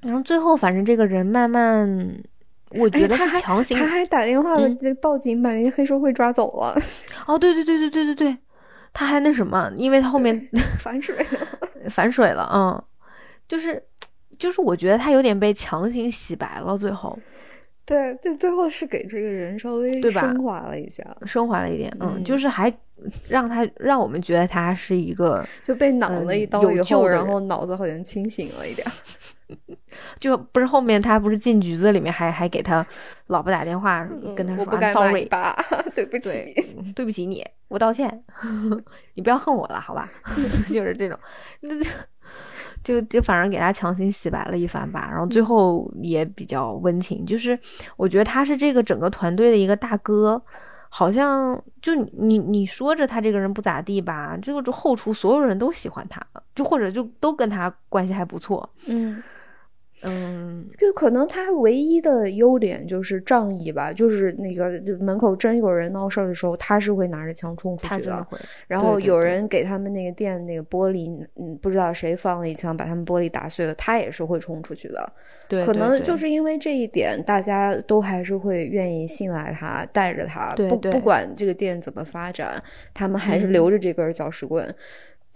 [0.03, 2.23] 然后最后反正这个人慢慢，
[2.71, 4.57] 我觉得是强行，他还打电话
[5.01, 6.81] 报警，把那些黑社会抓走了。
[7.27, 8.37] 哦，对对对对对对对，
[8.93, 10.49] 他还那什么，因为他后面
[10.81, 11.59] 反水了，
[11.91, 12.83] 反水了，嗯，
[13.49, 13.83] 就是
[14.39, 17.19] 就是我觉得他有点被强行洗白了，最后。
[17.85, 22.71] 对，就最后是给这个人稍微升华了一下，升华了一点，嗯，就是还
[23.27, 28.87] 让他让我们觉得他是一个就被挠了一刀以后，然后脑子好像清醒了一点。
[30.19, 32.85] 就不是后面他不是进局子里面还还给他
[33.29, 34.07] 老婆打电话
[34.37, 35.57] 跟他说 sorry 吧，
[35.95, 36.55] 对不起，
[36.95, 38.23] 对不起你，我道歉，
[39.14, 40.09] 你不要恨我了，好吧？
[40.73, 41.19] 就是这种。
[42.85, 47.27] 就就反正给他强行洗白了一番吧，然后最后也比较温情。
[47.27, 47.59] 就是
[47.97, 50.41] 我觉得他是这个整个团队的一个大哥，
[50.89, 58.69] 好像就你你说着他这个人不咋地吧，这个后厨所有人都喜欢他，就或者就都跟他关系还不错。
[58.87, 59.23] 嗯。
[60.03, 64.71] 嗯，就可能他唯一的优点就是仗义吧，就是那个
[65.01, 68.27] 门口真有人闹事儿的时候，他是会拿着枪冲出去的。
[68.67, 75.13] 然后有人给他们那个店那个玻璃，嗯，不知道谁放了一枪把他们玻璃打碎了，他也是会冲出去的。
[75.49, 80.55] 对，可能就是因为这一点，大家都还是会愿意信赖他，带着他。
[80.69, 82.63] 不不管这个店怎么发展，
[82.95, 84.73] 他们还是留着这根搅屎棍。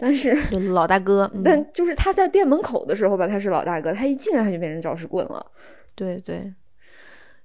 [0.03, 0.35] 但是
[0.73, 5.45] 老大哥， 但就是他在店门口的时候吧，他是老大哥，他一进来他就变成搅屎棍了。
[5.95, 6.53] 对对，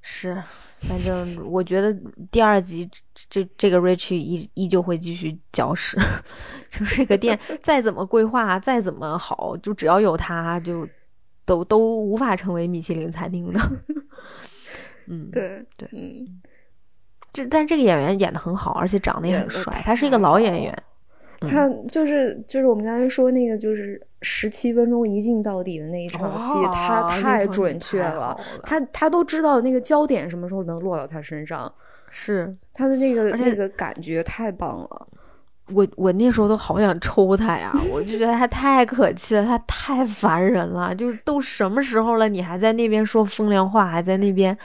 [0.01, 0.43] 是，
[0.81, 1.97] 反正我觉得
[2.33, 2.91] 第二集
[3.31, 5.97] 这这个 Rich 依依旧会继续搅屎，
[6.69, 10.85] 就是这个店 再怎么规划再怎么好，就只要有他，就
[11.45, 13.61] 都都无法成为米其林餐厅的。
[15.07, 16.43] 嗯，对对，嗯，
[17.33, 20.83] 这但这个演员演的很好，而且长得也很帅，他是一个老演员。
[21.41, 31.73] 他就是就是我们刚才说那个就是十七分钟一镜到底的那一场戏，他太准确了，他他都知道那个焦点什么时候能落到他身上，
[32.11, 35.07] 是他的那个那个感觉太棒了。
[35.73, 44.57] 我我那时候都好想抽他呀，我就觉得他太可气了，他太烦人了，就是都什么时候了，你还在那边说风凉话，还在那边。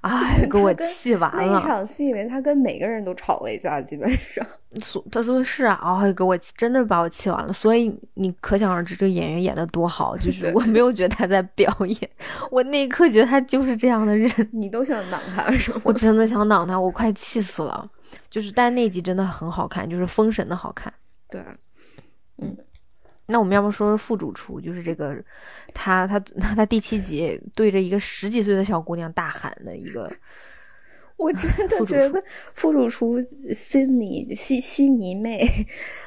[0.00, 1.52] 哎， 给我气完了！
[1.52, 4.44] 那一场戏里面，他跟每个人都吵了一架，基本上。
[4.80, 7.52] 所他说是啊，哎，给我真的把我气完了。
[7.52, 10.16] 所以你可想而知，这个演员演的多好。
[10.16, 12.10] 就 是我没有觉得他在表演，
[12.50, 14.30] 我那一刻觉得他就是这样的人。
[14.52, 15.80] 你都想挡他是吗？
[15.84, 17.86] 我真的想挡他，我快气死了。
[18.30, 20.92] 就是，但那集真的很好看，就是封神的好看。
[21.28, 21.44] 对，
[22.38, 22.56] 嗯。
[23.30, 25.16] 那我们要不说副主厨，就是这个，
[25.72, 30.10] 他他他 他第七集对着一个十几岁的小姑娘大喊的一个，
[31.16, 32.22] 我真的觉得
[32.54, 33.20] 副主厨
[33.52, 35.46] 悉尼悉悉尼妹，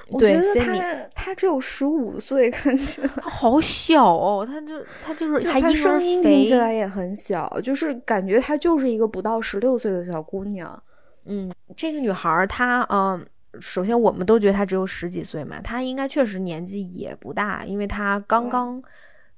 [0.10, 0.76] 我觉得她
[1.14, 10.84] 她只有十五岁，看起来好小哦，她就她就是她声音听起来也很小，就是感觉她就是一个不到十六岁的小姑娘。
[11.26, 13.26] 嗯，这个女孩她嗯。
[13.60, 18.82] 首先，我们都觉得他只有十几岁嘛，他应该确实年纪也不大，因为他刚刚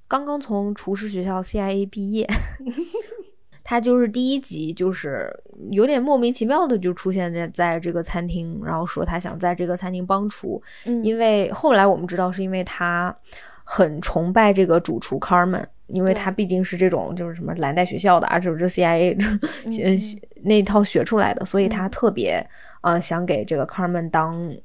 [0.07, 2.27] 刚刚从厨师学校 CIA 毕业。
[3.67, 5.27] 他就是第一集就是
[5.71, 10.61] 有点莫名其妙的就出现在在这个餐厅，然后说他想在这个餐厅帮厨，
[11.01, 13.17] 因为后来我们知道是因为他
[13.63, 19.15] 很崇拜这个主厨 Carmen，因为他毕竟是这种就是什么蓝带学校的啊，就是这 CIA
[20.43, 22.45] 那套学出来的，所以他特别。
[22.81, 24.55] 啊，想给这个 Carmen 当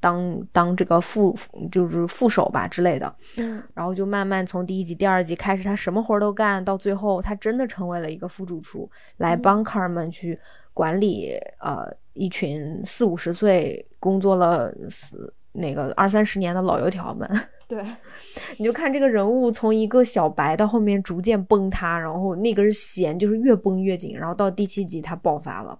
[0.00, 1.32] 当当这个副
[1.70, 10.36] 就是副手吧之类的，嗯，然后就慢慢从第一集、第二集开始，他什么活都干，到最后他真的成为了一个副主厨，来帮 Carmen 去
[10.72, 17.30] 管理呃一群四五十岁工作了四那个二三十年的老油条们。
[17.66, 17.82] 对，
[18.58, 25.78] 你就看这个人物从一个小白到后面逐渐崩塌，然后那根弦就是越崩越紧，然后到第七集他爆发了。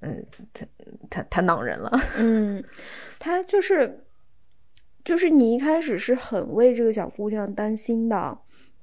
[0.00, 0.66] 嗯，他
[1.08, 1.90] 他他恼人了。
[2.18, 2.62] 嗯，
[3.18, 4.04] 他就是，
[5.04, 8.38] 就是你一开始是很为这个小姑娘担心的。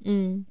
[0.05, 0.45] 嗯，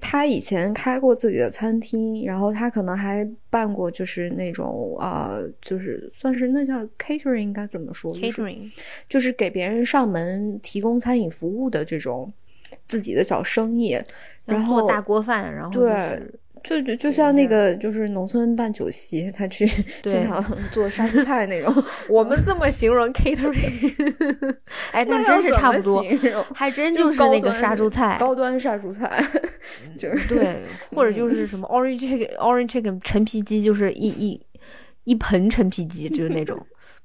[0.00, 8.70] 他以前开过自己的餐厅，然后他可能还办过就是那种啊，就是算是那叫 catering，应该怎么说？catering
[9.08, 12.32] 就是给别人上门提供餐饮服务的这种
[12.86, 13.98] 自己的小生意，
[14.44, 16.20] 然后大锅饭，然后对。
[16.62, 19.66] 就就就像那个就是农村办酒席，他去
[20.02, 21.84] 经常 做杀猪菜那种。
[22.08, 24.56] 我们这么形容 catering，
[24.92, 26.04] 哎，那真是差不多，
[26.54, 29.24] 还真就是那个杀猪菜，高端杀猪菜，
[29.96, 30.56] 就是对，
[30.94, 34.40] 或者就是什么 orange chicken，orange chicken 陈皮鸡，就是一一
[35.04, 36.58] 一盆陈皮鸡，就是那种。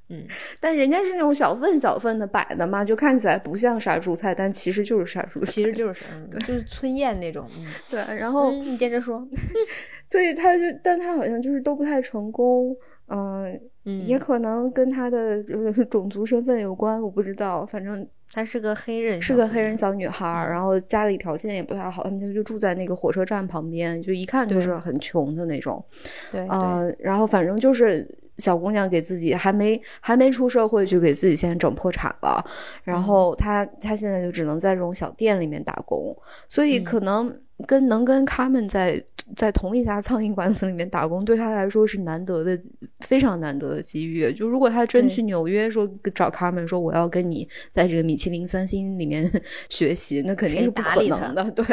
[0.10, 0.24] 嗯，
[0.60, 7.50] 但人家是那种小份小份的摆的嘛，就看起来不像杀猪菜，但其实就是杀猪菜，其实就是 对，就是村宴那种。
[7.90, 9.28] 对，然后你接着说，
[10.10, 12.76] 所以他就，但他好像就是都不太成功，
[13.08, 13.60] 嗯，
[14.06, 15.44] 也可能跟他的
[15.90, 25.84] 种族身份有关，我不知道，反正他是个黑人，是个黑人小女孩，然后家里条件也不太好，他们就住在那个火车站旁边，就一看就是很穷的那种。
[26.32, 28.08] 对，嗯，然后反正就是。
[28.38, 32.44] 小姑娘给自己还没还没出社会就给自己现在整破产了，
[32.84, 36.16] 然后她她现在就只能在这种小店里面打工，
[36.50, 37.34] 所以可能
[37.66, 39.02] 跟能跟他们在
[39.36, 42.62] 在同一家苍蝇馆子里面打工，对她来说是难得的
[43.00, 44.34] 非常难得的机遇。
[44.34, 49.32] 就如果她真去纽约说找他们说我要跟你在这个米其林三星里面
[49.70, 51.50] 学习，那肯定是不可能的。
[51.56, 51.66] 对，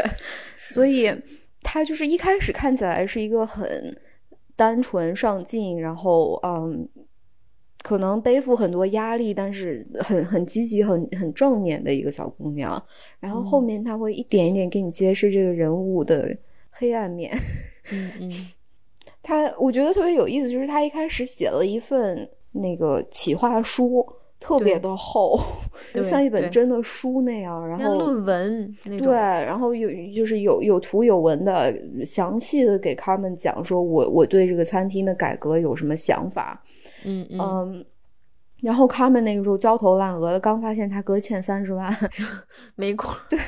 [0.69, 1.13] 所以
[1.61, 3.97] 她就是一开始看起来是一个很。
[4.63, 6.89] 单纯上进，然后嗯，
[7.83, 12.81] 可能背负很多压力，但是很很积极、很很正面的一个小姑娘。
[13.19, 16.39] 然后后面她会一点一点给你揭示这个人物的
[16.71, 17.37] 黑暗面。
[17.93, 18.31] 嗯嗯，
[19.21, 24.07] 她我觉得特别有意思，就是她一开始写了一份那个企划书。
[24.43, 25.39] 特别的厚，
[25.95, 29.07] 就像一本真的书那样，然后论文那种。
[29.07, 31.73] 对，然后有就是有有图有文的，
[32.05, 36.61] 详细的给他们讲说，我我对这个餐厅的改革有什么想法。
[37.05, 37.85] 嗯嗯。
[38.63, 41.93] 然后他们那个时候焦头烂额的，刚发现他哥欠三十万，
[42.77, 43.13] 没过。
[43.29, 43.39] 对，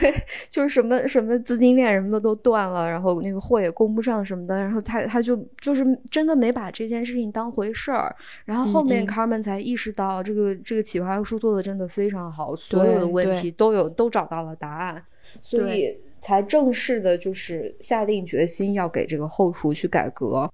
[0.51, 8.15] 就是什么什么资金链什么的都断了，然后那个货也供不上什么的，然后他他就就是真的没把这件事情当回事儿。
[8.45, 15.01] 然后后面卡门才意识到，这个这个企划书做的真的非常好，所有的问题都有都找到了答案，
[15.41, 20.51] 所以才正式的就是下定决心要给这个后厨去改革。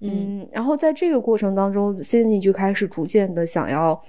[0.00, 4.02] 嗯，然后在这个过程当中，Cindy 就开始逐渐的想要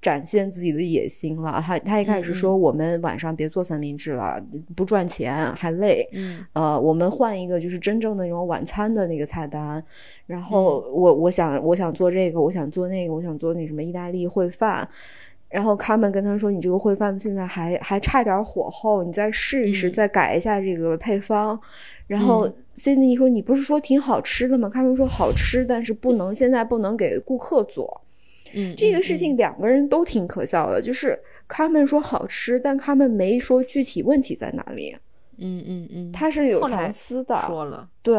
[0.00, 1.62] 展现自己的野心了。
[1.64, 4.42] 他他一开始说：“我们晚上别做三明治了，
[4.74, 9.82] 不赚钱还累。”嗯，呃，我们换一个就是真正的那种晚餐的那个菜单。
[10.26, 14.88] 然后我我想我想做这个，我想做那个，我想做那什么意大利烩饭。
[15.54, 21.56] 然后他们跟他说：“你这个烩饭现在还还差点火候，你再试一试，再改一下这个配方。”
[22.08, 28.00] 然后 Cindy 说：“你不是说挺好吃的吗？”他们说：“好吃，但是不能现在不能给顾客做。”
[28.52, 34.96] 嗯，这个事情两个人都挺可笑的，就是他们说好吃，但他们没说具体问题在哪里。
[35.38, 38.18] 嗯嗯嗯，他是有藏私的，说了对。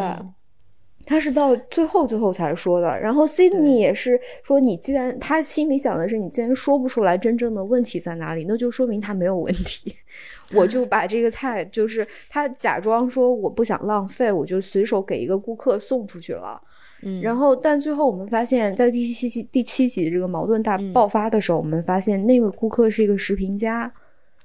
[1.06, 9.94] 他是到最后最后才说的，然后 Sydney 也是说，你既然他心里想的是，你既然说不出来真正的问题在哪里，那就说明他没有问题。
[10.54, 16.62] 我就把这个菜，就是他假装说我不想浪费，我就随手给一个顾客送出去了。
[17.04, 23.92] 嗯，然后但最后我们发现，在第七集第七集这个矛盾大爆发的时候，我们发现那个顾客是一个食评家。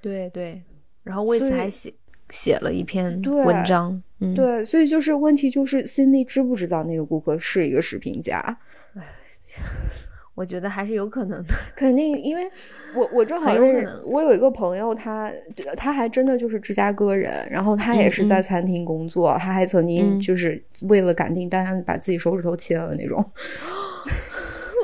[0.02, 0.62] 对对，
[1.04, 1.92] 然后为此还写。
[2.30, 4.02] 写了一篇文章，
[4.34, 8.38] 对，所以就是问题就是 Cindy 知不知道那个顾客是一个食品家？
[8.94, 9.02] 哎，
[10.34, 12.48] 我觉得还是有可能的， 肯定，因为
[12.94, 15.30] 我我正好认识，我有一个朋友，他
[15.76, 23.22] 他还真的就是芝加哥人，然后他也是在餐厅工作，他还曾经就是为了赶订单把自己手指头切了那种。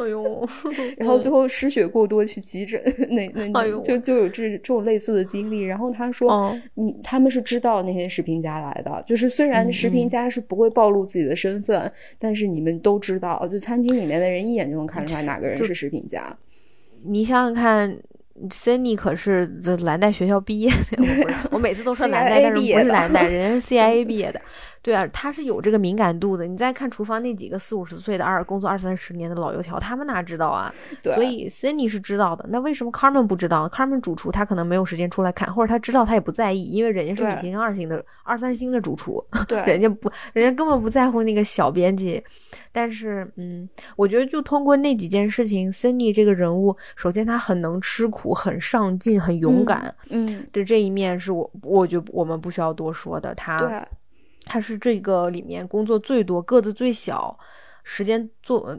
[0.02, 0.48] 哎呦，
[0.98, 5.62] 然后最后失血过多去急诊，那那就就有这这种类似的经历。
[5.62, 16.36] 然后他说，你他们是知道那些食品家来的，就是虽然食品家是不会暴露自己的身份，但是你们都知道，就餐厅里面的人一眼就能看出来哪个人 是食品家。
[17.04, 17.96] 你想想看
[18.50, 19.46] ，Cindy 可是
[19.84, 24.40] 蓝带学校毕业的，我每次都说 蓝带，但是不是蓝带，人家 CIA 毕业的。
[24.86, 26.46] 对啊，他是有这个敏感度的。
[26.46, 30.72] 你再看厨房那几个四五十岁的二工作二三十年的老油条，他们哪知道啊？
[31.02, 32.46] 所以 Cindy 是知道的。
[32.50, 42.22] 那为什么 Carmen 不知道？Carmen 主厨他可能没有时间出来看，或者他知道他也不在意，因为人家是米其林二星的二三星的主厨，对， 人家不，人家根本不在乎那个小编辑。
[42.70, 53.34] 但是，嗯，我觉得就通过那几件事情，Cindy 这个人物，首先他很能吃苦，很上进，很勇敢，嗯，的这一面是我，我觉得我们不需要多说的。
[53.34, 53.84] 他。
[54.46, 57.38] 他是这个里面工作最多、个子最小、
[57.82, 58.74] 时间做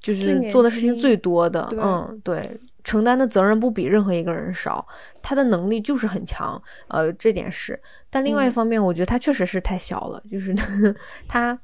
[0.00, 1.68] 就是做的事情最多的。
[1.72, 4.84] 嗯，对，承担的责任不比任何一个人少。
[5.20, 7.80] 他的能力就是很强，呃，这点是。
[8.10, 10.52] 但另外一方面，我觉得他确实是太小了，就是
[11.28, 11.56] 他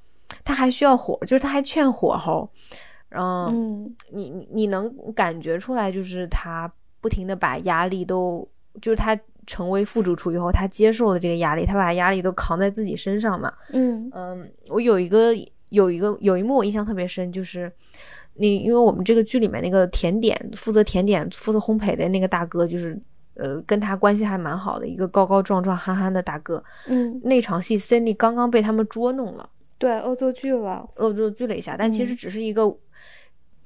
[0.44, 2.48] 他还需要火，就是他还欠火候。
[3.10, 6.70] 嗯，你你你能感觉出来，就是他
[7.00, 8.46] 不停的把压力都，
[8.82, 9.18] 就是他
[9.48, 13.50] 成为副主厨以后，他接受了这个压力，他把压力都扛在自己身上嘛。
[13.72, 15.32] 嗯嗯，我有一个
[15.70, 17.72] 有一个有一幕我印象特别深，就是
[18.34, 23.00] 你因为我们这个剧里面那个甜点负责甜点负责烘焙的那个大哥，就是
[23.34, 26.62] 呃跟他关系还蛮好的一个高高壮壮憨憨的大哥。
[26.86, 32.76] 嗯，那场戏 Cindy 刚刚被他们捉弄了，对，恶作剧了，恶作剧了一下，但其实只是一个。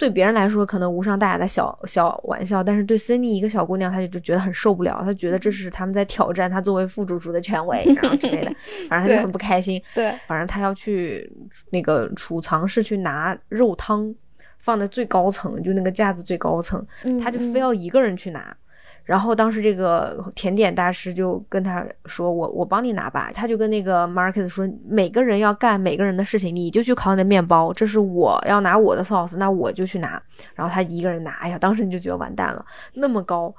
[0.02, 8.52] 对别人来说可能无伤大雅的小小玩笑，但是对 Cindy 一个小姑娘，她就就觉得很受不了，她觉得这是他们在挑战她作为副主厨的权威， 然后之类的，
[8.88, 9.80] 反正她就很不开心。
[9.94, 11.32] 对，反正她要去
[11.70, 14.12] 那个储藏室去拿肉汤，
[14.58, 16.84] 放在最高层，就那个架子最高层，
[17.22, 18.56] 她就非要一个人去拿。
[19.04, 27.72] 然后当时这个甜点大师就跟他说：“我我帮你拿吧。”他就跟那个 Marcus 说：“每个人要干每个人的事情，你就去烤你的面包。
[27.72, 30.22] 这是我要拿我的 sauce，那我就去拿。”
[30.54, 33.54] 然后他一个人拿，哎呀，当时你就觉得完蛋了，那么高。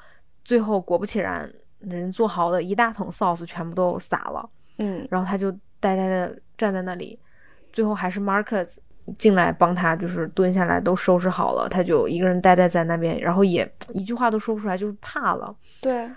[0.46, 4.50] 最后果不其然，人做好的一大桶 sauce 全部都洒了。
[4.78, 7.20] 嗯，然后他就呆呆的站在那里，
[7.72, 8.78] 最后还是 Marcus。
[9.18, 15.54] 进来帮他，就是蹲下来都收拾好了，他就一个人呆呆在那边，然后也一句话都说不出来，就是怕了。
[15.82, 16.10] 对，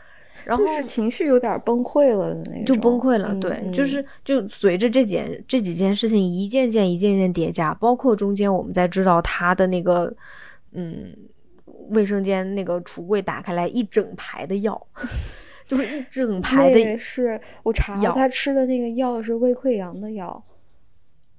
[0.45, 3.34] 然后是情绪有点崩溃了的那种，就崩溃了。
[3.37, 10.14] 对，就是就随着这件这几件事情一件件一件件叠加，包括中间我们在知道他的那个
[10.72, 11.12] 嗯
[11.89, 14.80] 卫生间那个橱柜打开来一整排的药，
[15.66, 16.99] 就是一整排的。
[16.99, 20.41] 是我查了，他吃的那个药是胃溃疡的药。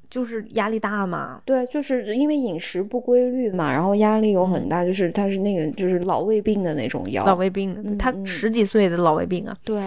[0.10, 9.56] 就是压力大嘛，对，就是因为饮食不规律嘛，然后压力有很大，就是他是那个就是老胃病的那种药，老胃病，他十几岁的老胃病啊。
[9.64, 9.82] 对，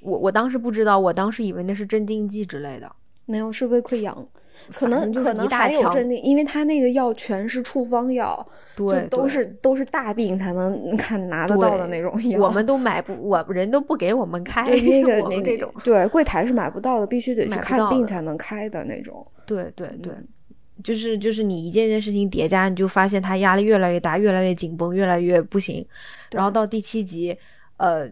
[0.00, 2.90] 我我当时不知道，我当时以为那是镇定剂之类的，
[3.26, 4.26] 没有，是胃溃疡。
[4.72, 8.46] 可能可能还有镇定，因为他那个药全是处方药，
[8.76, 12.40] 对，都是都是大病才能看拿得到的那种药。
[12.40, 14.62] 我们都买不，我人都不给我们开。
[14.64, 19.24] 那个 那这种，对，柜台是买不到的，必须得去看病才能开的那种。
[19.46, 20.12] 对对对，
[20.82, 25.86] 就是就是你一件件事情叠加，你就发现他压力越来越大，越来越紧绷，越来越不行。
[26.30, 27.36] 然后到第七集。
[27.76, 28.08] 呃，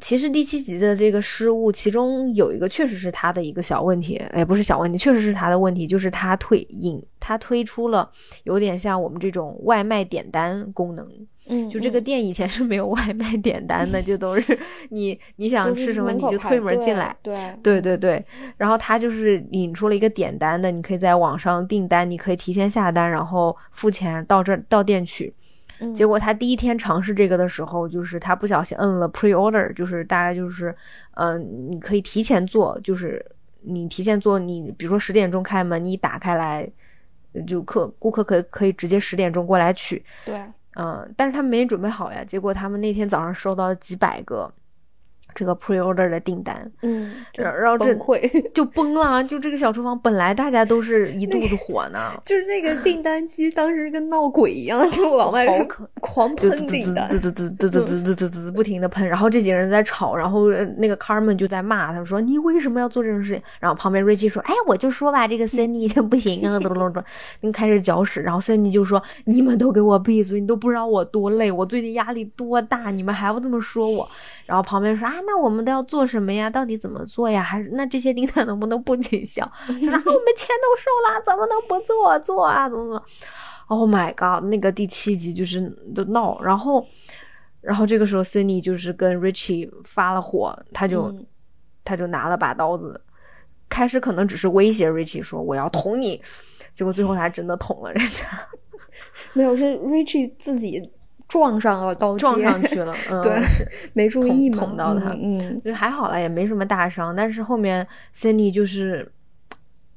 [0.00, 8.10] 其实第七集的这个失误，其中有一个确实是他的一个小问题，哎，不是小问题，确实是他的问题，就是他推引他推出了
[8.42, 11.08] 有点像我们这种外卖点单功能，
[11.46, 14.58] 嗯，就这个店以前是没有外卖点单的，就都是
[14.90, 18.24] 你你想吃什么你就推门进来，对对对对，
[18.56, 25.32] 然后他就是引出了一个点单的，你可以在网上订单，你可以提前下单，然后付钱到这到店取。
[25.92, 30.74] 结果他第一天尝试这个的时候，就是他不小心摁了 pre order，就是大概就是，
[31.14, 33.24] 嗯，你可以提前做，就是
[33.62, 36.70] 你提前做，你比如说十点钟开门，你打开来，
[37.46, 40.04] 就客顾客可可以直接十点钟过来取。
[40.24, 40.40] 对，
[40.76, 44.52] 嗯，但是他们没准备好呀，结果他们那天早上收到了几百个。
[45.34, 47.94] 这个 pre order 的订单，嗯，然后这
[48.54, 55.46] 就崩了，就这个小厨房本来大家都是一肚子火呢， 就是那个订单机当时跟闹鬼一样，就往外
[56.00, 63.42] 狂喷订单，滋滋滋滋滋滋滋滋滋不停的喷，然后这几个人在吵，然后那个 Carmen 就在骂他说你为什么要做这种事情？
[63.58, 67.02] 然后旁边 Richie 说，哎，我就说吧，这个 Cindy 这不行啊，咚咚咚，
[67.40, 74.08] 你开始搅屎，然后 Cindy 就说你们都给我闭嘴，你都不知道我多累，我最近压力多大，你们还要这么说我？
[74.46, 75.14] 然后旁边说啊。
[75.26, 76.48] 那我们都要做什么呀？
[76.48, 77.42] 到底怎么做呀？
[77.42, 79.42] 还是那这些订单能不能不取消？
[79.66, 82.68] 然后我们钱都收了，怎么能不做做啊？
[82.68, 83.02] 怎么怎么
[83.68, 84.44] ？Oh my god！
[84.48, 85.60] 那个第七集就是
[85.94, 86.86] 都闹，然后，
[87.60, 91.14] 然后这个时候 Cindy 就是跟 Richie 发了火，他就
[91.84, 93.00] 他就拿了把刀子，
[93.68, 96.20] 开始可能只是威胁 Richie 说我要捅你，
[96.72, 98.26] 结果最后他真的捅了人家。
[99.32, 100.92] 没有，是 Richie 自己。
[101.26, 103.40] 撞上了刀撞上去了， 对，
[103.92, 107.14] 没注意捅到他，嗯，就还好了，也没什么大伤。
[107.16, 109.10] 但是后面 Cindy 就是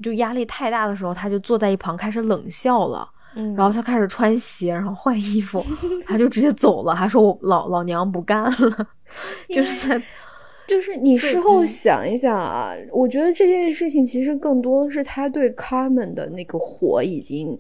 [0.01, 5.63] 就压力太大的时候，他就坐在一旁开始冷笑了，嗯，然后他开始穿鞋，然后换衣服，
[6.07, 8.88] 他就直接走了，还说我老老娘不干了，
[9.49, 10.01] 就是在，
[10.67, 17.59] 就是你事后想一想啊，我觉得这件事情其实更多的是他对 Carmen 的那个火已经。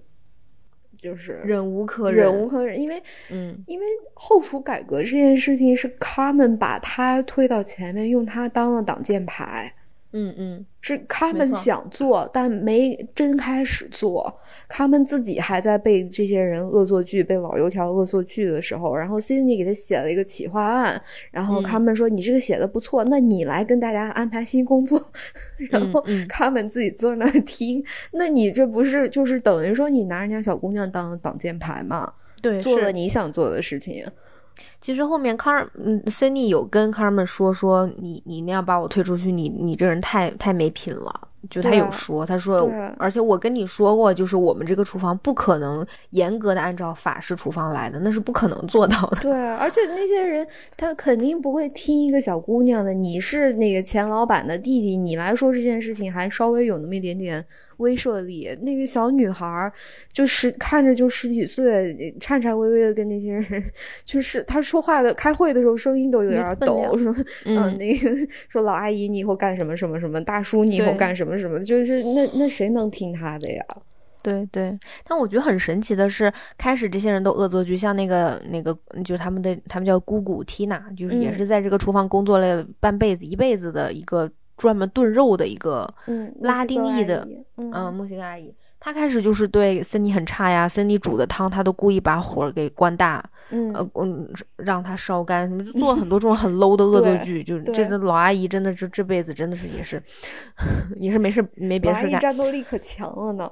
[0.97, 9.73] 就是忍无可忍，忍无可忍，因为，嗯，因为后厨改革这件事情是 Carmen 把他推到前面，用他当了挡箭牌，
[10.11, 14.33] 嗯嗯，是他们想做，但没真开始做。
[14.69, 25.11] 他们自己还在被这些人恶作剧，被老油条恶作剧的时候，然后 Cindy 给他写了一个企划案，然后他们说你这个写的不错，那你来跟大家安排新工作。
[25.69, 32.13] 然后他们自己坐那听，那你这不是就是等于说你拿人家小姑娘当挡箭牌嘛？
[32.41, 34.05] 对，做了你想做的事情。
[34.79, 41.21] 其实后面康尔嗯，Cindy 有跟康尔们说说你你那样把我推出去，你你这人太太没品了。
[41.49, 49.21] 就他有说，他说，而且我跟你说过，就是我们这个厨房不可能严格的按照法式厨房来的，那是不可能做到的。
[49.21, 50.45] 对，而且那些人
[50.75, 52.93] 他肯定不会听一个小姑娘的。
[52.93, 57.45] 你是那个前老板的弟弟，你来说这件事情还稍微有那么一点点
[57.77, 58.49] 威慑力。
[58.61, 59.71] 那个小女孩
[60.11, 63.63] 就是看着就十几岁，颤颤巍巍的跟那些人，
[64.03, 67.15] 就是她说话的，开会的时候声音都有点抖，说
[67.45, 68.09] 嗯，那个
[68.49, 71.37] 说老阿姨你以后干什么什么什么，大叔你以后干什么。
[71.37, 73.63] 什么就是那那谁能听她的呀？
[74.23, 74.75] 对对，
[75.05, 78.75] 但我觉得很神奇的是，开始这些人都恶作剧，像那个那个，
[79.05, 85.87] 就是他们的他们叫姑姑缇娜，就是也是在这个厨房工作了半辈子一辈子的一个专门炖肉的一个
[86.41, 87.27] 拉丁裔的
[87.57, 88.53] 嗯墨西哥阿姨。
[88.79, 100.01] 她开始就是对森尼很差呀，森尼煮的汤她都故意把火给关大，嗯呃嗯，让他烧干，什么就做了很多这种很 low 的恶作剧，就这老阿姨真的是这辈子真的是也是
[100.97, 103.49] 也是没事没别的事干，战斗力可强了呢。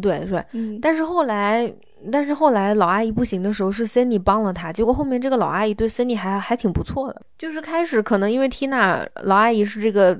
[0.00, 0.44] 对对，
[0.80, 1.72] 但是后来。
[2.10, 4.72] 但是后来老阿姨不行的时候，是 Cindy 帮了她。
[4.72, 7.22] 结果后面这个老阿姨对 Cindy 还还挺不错的。
[7.36, 10.18] 就是开始可能因为 Tina 老阿姨是这个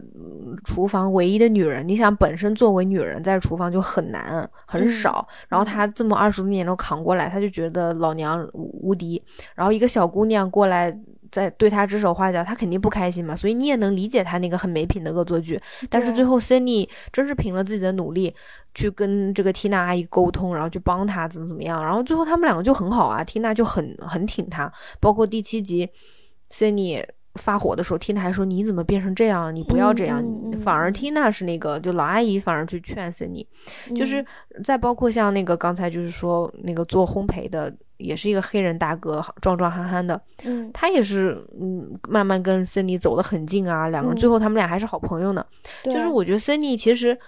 [0.65, 9.23] 厨房唯一的女人，你想本身作为女人在厨房就很难很少，然后她这么二十多年都扛过来，她就觉得老娘无敌。
[9.55, 10.97] 然后一个小姑娘过来。
[11.31, 15.61] 在对他指手画脚，他肯定不开心嘛，所以你也能理解他那个很没品的恶作剧。
[15.89, 18.35] 但是最后，Cindy 真是凭了自己的努力
[18.75, 24.73] 去跟这个缇娜阿姨沟通，然后去帮她怎么怎么样，然后最后他们两个就很好啊，缇娜就很很挺他。
[24.99, 25.89] 包括第七集
[26.51, 27.05] ，Cindy
[27.35, 29.55] 发火的时候，缇娜还说：“你怎么变成这样？
[29.55, 30.25] 你不要这样。”
[30.63, 33.47] 反而缇娜是那个就老阿姨，反而去劝 Cindy。
[33.95, 34.25] 就是
[34.65, 37.73] 再包括像那个刚才就是说那个做烘焙的。
[38.01, 45.45] 也是一个黑人大哥，壮壮憨憨的，嗯，他也是，嗯，慢慢跟森尼走得很近啊，两个人最后他们俩还是好朋友呢。
[45.85, 47.19] 就是我觉得森尼其实，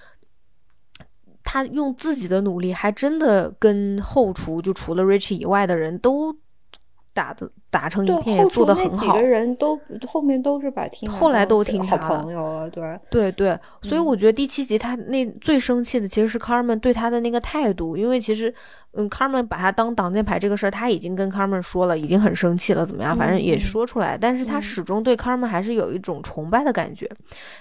[1.44, 6.34] 他用自己的努力，还真的跟后厨就除了 Rich 以外的人都。
[7.14, 9.06] 打的打成一片，做的很好。
[9.06, 13.58] 几个人都后面都是把听，后来都听好朋友了，对对对。
[13.82, 18.54] 所以我觉得第七集他那最生气的其实是 Carmen 对他的那个态度，因为其实
[18.92, 23.16] 嗯，Carmen 把他当挡箭牌这个事儿，他已经跟 Carmen 说了，已经很生气了，怎么样？
[23.16, 27.10] 反正也说出来，但是他始终对 Carmen 还是有一种崇拜的感觉。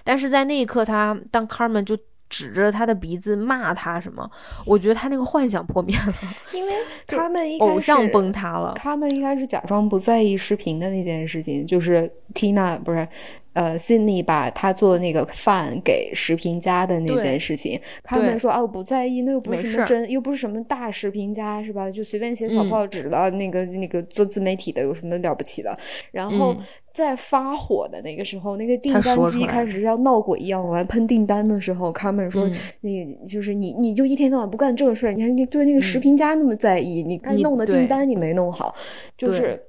[0.03, 1.97] 但是在那一刻，他当 Carmen 就。
[2.31, 4.27] 指着他的鼻子骂他什么？
[4.65, 6.13] 我觉得他那个幻想破灭了，
[6.53, 6.73] 因为
[7.05, 8.73] 他们偶像崩塌了。
[8.75, 13.07] 他们应该是假装不在意视频的那件事情，就是 Tina 不是。
[13.53, 21.91] 呃，Cindy 把他做的那个饭给食评家的那件事情，他们说啊，我不在意，那又不是什么真，又不是什么大食评家，是吧？
[21.91, 25.77] 就随便写小报纸的，那个那个做自媒体的有什么了不起的？
[26.11, 26.55] 然后
[26.93, 32.49] 在发火的那个时候，那个订单机开始像闹鬼一样往外喷订单的时候，他们说，
[32.79, 38.73] 你就是你，你就一天到晚不干正事儿，你看你对那个食评家那么在意，你该弄的订单你没弄好，
[39.17, 39.61] 就是。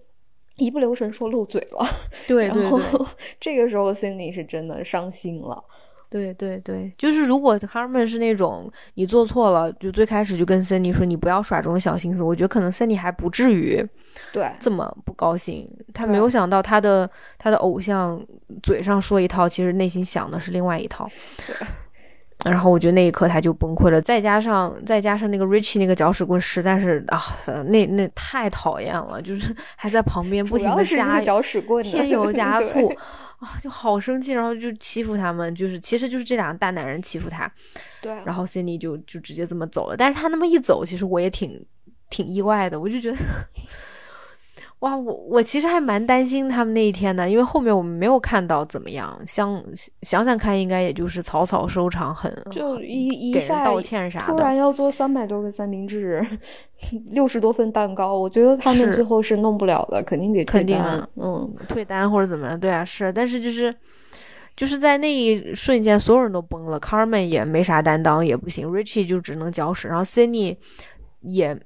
[0.65, 1.87] 一不留神说漏嘴了，
[2.27, 2.81] 对对对，
[3.41, 5.63] 这个时候 Cindy 是真的伤心了。
[6.09, 13.83] 对对对，就是如果 Harmon 是那种你做错了，就最开始就跟 Cindy 说你不要耍这种小心思，我觉得可能 Cindy 还不至于
[14.31, 15.67] 对这么不高兴。
[15.95, 18.23] 他没有想到他的他的偶像
[18.63, 21.09] 嘴上说一套，其实内心想的是另外一套。
[21.47, 21.57] 对。
[22.45, 27.21] 然后我觉得那一刻他就崩溃了，再加上再加上那个 Richie 那个搅屎棍实在是啊，
[27.67, 32.89] 那那太讨厌了，就是 还在旁边不停的加搅屎棍，添油 加醋
[33.39, 37.51] 啊，就好生气，然后就欺负他们，就是其实就是这两个大男人欺负他，
[38.01, 41.65] 对，然后 Cindy 就就直接这么走了，但是他那么一走，其实我也挺
[42.11, 43.17] 挺意外的，我就觉得。
[44.83, 49.17] 哇，我我其实还蛮担心他们那一天的，因为后面我们没有看到怎么样。
[49.25, 49.63] 想
[50.03, 54.37] 想想看，应该也就是草草收场，很就一一下道歉啥的。
[54.37, 56.21] 突然要做三百多个三明治，
[57.15, 61.09] 六十多份蛋糕，我觉得他们最后是弄不了的，肯定得退单。
[61.15, 62.59] 嗯，退单或者怎么样？
[62.59, 63.13] 对啊，是。
[63.13, 63.73] 但是就是
[64.57, 66.81] 就是在那一瞬间，所有人都崩了。
[66.81, 68.69] Carmen 也没啥担当，也不行。
[68.69, 70.57] Richie 就只能搅屎，然后 Cindy
[71.21, 71.57] 也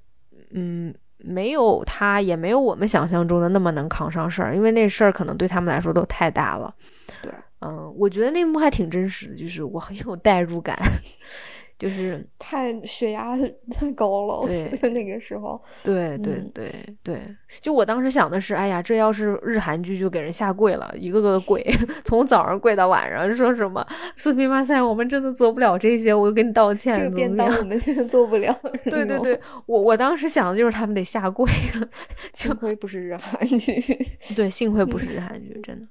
[0.51, 0.95] 嗯。
[1.27, 6.75] 没有他，也没有我们想象中的那么能扛上事儿，因为那事儿可能对他们来说都太大了。
[7.21, 10.79] 对，嗯，我觉得那幕还挺真实的，就是我很有代入感。
[11.79, 13.37] 就是太血压
[13.71, 16.73] 太高了，我觉得那个时候，对对对
[17.03, 17.21] 对，
[17.61, 21.63] 就我当时想的是，哎呀，这要是日韩剧就给人下跪了，一个个跪，
[22.05, 26.97] 从早上跪到晚上，说什么四平八塞，我们真的做不了这些，我跟你道歉。
[26.99, 28.59] 这个便当我们现 在做不了。
[28.85, 31.45] 对对对，我我当时想的就是他们得下跪
[31.79, 31.89] 了，
[32.33, 33.75] 幸亏不是日韩剧，
[34.35, 35.87] 对，幸亏不是日韩剧，真的。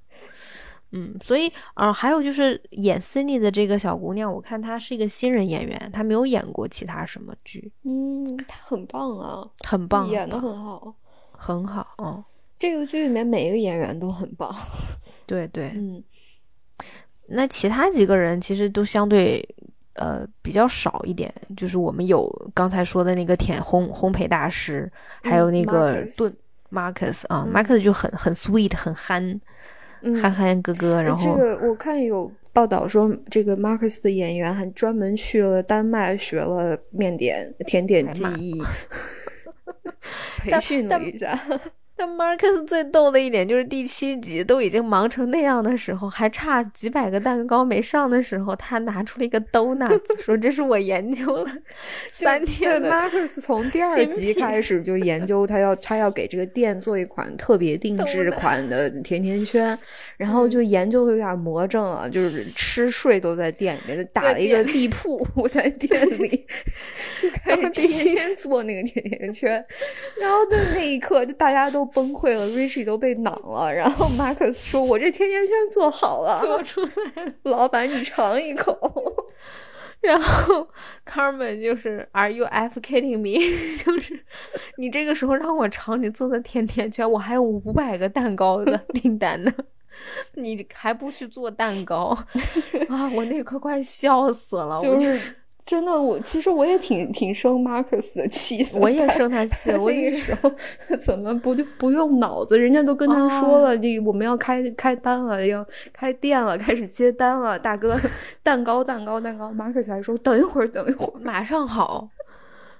[0.96, 7.70] 嗯，所以啊，还有就是演 Cindy 的这个小姑娘，我看她是一个新人演员，她没有演过其他什么剧。
[7.84, 10.94] 嗯，她很棒啊，很棒，演的很好，
[11.32, 11.86] 很好。
[11.98, 12.24] 哦，
[12.58, 14.54] 这个剧里面每一个演员都很棒。
[15.26, 16.02] 对 对，嗯。
[17.28, 19.44] 那其他几个人其实都相对
[19.94, 24.90] 呃比较少一点，就是我们有刚才说的那个甜烘烘焙大师，
[25.22, 26.32] 还有那个炖
[26.70, 29.40] Marcus 啊，Marcus 就很很 sweet，很憨。
[30.20, 38.62] 憨憨哥哥，然后这个我看有报道说，这个 Marcus 的演员还专门去了丹麦学了面点甜点技艺
[40.38, 41.38] 培训了一下。
[41.98, 51.50] 但 Marcus 最逗的一点就是第七集都已经忙成那样的时候，还差几百个蛋糕没上的时候，他拿出了一个 donut， 说这是我研究了
[52.12, 52.82] 三天。
[52.82, 59.78] 对，Marcus 从第二集开始就研究，他要他要给这个店做一款特别定制款的甜甜圈，
[60.18, 66.46] 然后就研究的有点魔怔了，就是吃睡都在店里面，打了一个地铺在店里，
[67.22, 69.64] 就开始天天做那个甜甜圈，
[70.20, 71.85] 然后的那一刻就大家都。
[71.86, 73.72] 崩溃了，Richie 都被囊了。
[73.74, 78.76] 然后 Marcus 说：“我这甜甜圈做好了，做出来，老板你尝一口。
[80.02, 80.68] ”然后
[81.04, 83.38] Carmen 就是 “Are you f kidding me？”
[83.82, 84.24] 就是
[84.76, 89.52] 你这个时候让我尝你做的甜甜圈，我还有五百个蛋糕的订单呢，
[90.34, 92.16] 你还不去做蛋糕
[92.88, 93.10] 啊？
[93.14, 95.34] 我那刻快笑死了，就是。
[95.66, 99.72] 真的，我其实我也挺挺生马克思的气，我也生他气。
[99.74, 100.52] 我那个时候
[101.04, 102.56] 怎么不就不用脑子？
[102.56, 107.58] 人家都跟他说了，你我们要开开单了，要开店了，开始接单了。
[107.58, 107.98] 大哥，
[108.44, 109.50] 蛋糕，蛋糕，蛋糕。
[109.50, 112.08] 马克思还说等一会儿，等一会儿，马上好。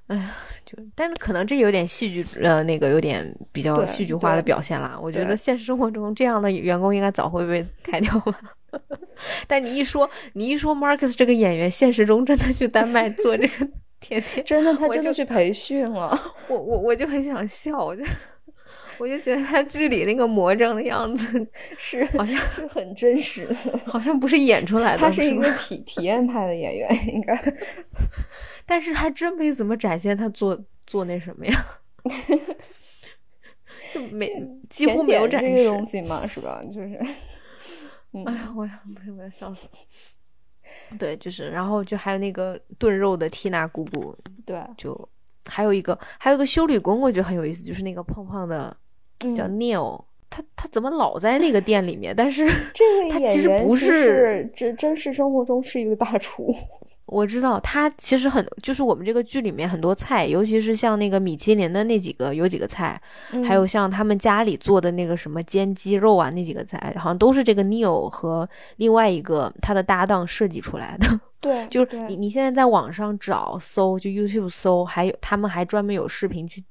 [0.06, 4.96] 哎呀，就但是可能这有点戏剧，呃，那个有点比较戏剧化的表现啦。
[5.02, 8.34] 我觉得现实生活中这样的员工应该早会被开掉了。
[9.46, 13.68] 但你一说，你一说，Marcus 这个演员现实中真的去丹麦做这个
[14.00, 16.34] 甜甜，真的 他真的去培训了。
[16.48, 18.04] 我我我就很想笑，我就
[18.98, 21.46] 我就觉得他剧里那个魔怔的样子
[21.76, 23.48] 是好像是很真实，
[23.84, 24.98] 好像不是演出来的。
[24.98, 27.54] 他是一个体体验派的演员，应该。
[28.64, 31.66] 但是还真没怎么展现他做做那什么呀，
[33.94, 34.30] 就没
[34.68, 36.62] 几乎没有展示东西嘛，是吧？
[36.72, 37.00] 就是。
[38.24, 39.78] 哎呀，我要不是我要笑死了。
[40.98, 45.08] 对，就是，然后就还有那个炖肉的缇娜姑姑，对，就
[45.44, 48.76] 还有一个，还有个修理工，我觉得很有意思，就是那个胖胖的
[49.34, 52.14] 叫 Neil，他他怎么老在那个店里面？
[52.16, 52.44] 但是
[52.74, 56.54] 这个他其实不是真真实生活中是一个大厨。
[57.06, 63.00] 我知道他其实很，就是我们这个剧里面很多菜，尤其是像那个米其林的那几个，有几个菜，
[63.46, 71.20] 还有像他们家里做的那个什么煎鸡肉啊，那几个菜，好像都是这个 Neil 和另外一个他的搭档设计出来的。
[71.40, 76.64] 对，就是你你现在在网上找搜，就 YouTube 搜，还有他们还专门有视频去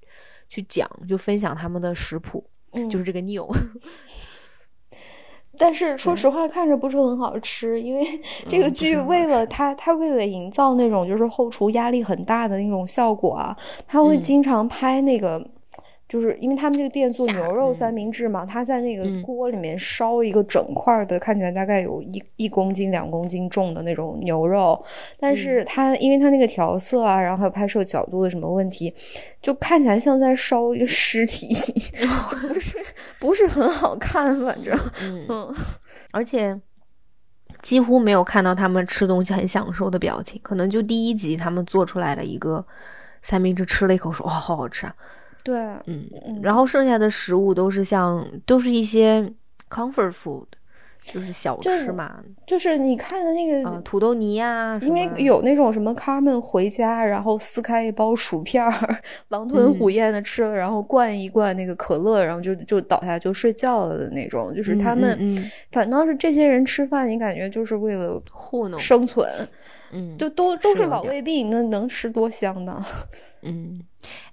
[0.49, 2.45] 去讲，就分享他们的食谱，
[2.89, 3.49] 就是这个 Neil。
[5.57, 8.03] 但是说实话，看着不是很好吃，因为
[8.49, 13.55] 这个剧 为了他，他为了营造那种就是后厨压力很大的那种效果啊，
[13.87, 15.45] 他会经常拍那个。
[16.15, 24.81] 就是因为他们这个店做牛肉三明治嘛，他在那个锅里面烧一个整块的，看起来大概有一一公斤、两公斤重的那种牛肉，
[25.19, 28.95] 但是他因为他那个调色啊，然后还有拍摄角度的什么问题，
[29.41, 31.49] 就看起来像在烧一个尸体，
[32.39, 32.85] 不是
[33.19, 34.73] 不是很好看，反正
[35.27, 35.53] 嗯，
[36.13, 36.57] 而且
[37.61, 42.65] 几乎没有看到他们吃东西很享受的表情，可能就第一集他们做出来了一个
[43.21, 44.95] 三明治，吃了一口说哇，好好吃啊。
[45.45, 46.09] 对，嗯，
[46.41, 49.31] 然后剩下的食物都是像，都是一些
[49.69, 50.45] comfort food，
[51.03, 52.15] 就是小吃嘛，
[52.47, 58.65] 就是你看的那个土豆泥呀，因为有那种什么 Carmen 回家，然后撕开一包薯片，
[59.27, 65.37] 狼吞虎咽的吃了，然后灌一灌那个可乐，然后就就倒下就睡觉了的那种，就是他们
[65.71, 69.29] 反倒是这些人吃饭，你感觉就是为了糊弄生存，
[69.91, 72.83] 嗯，就都都是老胃病，那能吃多香呢？
[73.45, 73.79] 嗯。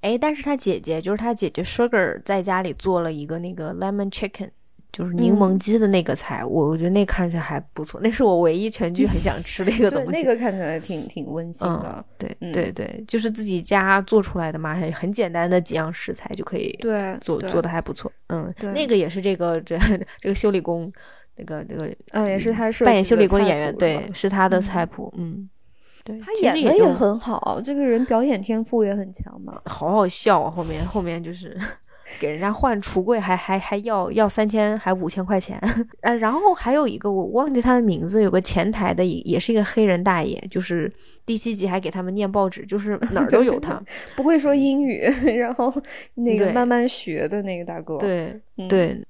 [0.00, 4.50] 哎，但是他姐姐就是他姐姐 Sugar 在家里做了一个那个 lemon chicken，
[4.92, 10.10] 就是柠檬鸡的那个菜，我我觉得那看上去还不错，那是我唯一全剧很想吃的一个东西。
[10.10, 18.12] 那个看起来挺挺温馨的，对对对，就是自己家做出来的嘛，很很简单的几样食材就可以对做做的还不错。
[18.28, 19.78] 嗯，那个也是这个这
[20.20, 20.92] 这个修理工，
[21.36, 25.12] 那个这个嗯也是他是扮演修理工的演员，对，是他的菜谱。
[25.16, 25.48] 嗯，
[26.04, 30.50] 对，他演的也很好，这个人表演天赋也很强嘛，好好笑啊！
[30.50, 31.56] 后面后面就是。
[32.20, 35.58] 给人家换橱柜还还还要要三千还五千块钱，
[36.02, 40.92] 呃，然后还有一个我忘记他的名字，有个前台的也也是一个黑人大爷，就是
[41.24, 43.80] 第七集还给他们念报纸，就是哪儿都有他，
[44.14, 45.00] 不会说英语，
[45.38, 45.72] 然后
[46.14, 48.38] 那个慢慢学的那个大哥，对
[48.68, 49.00] 对，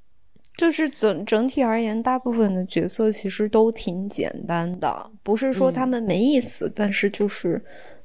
[0.57, 7.63] 就是整整体而言，大部分的角色其实都挺简单的，不是说他们没意思，但是就是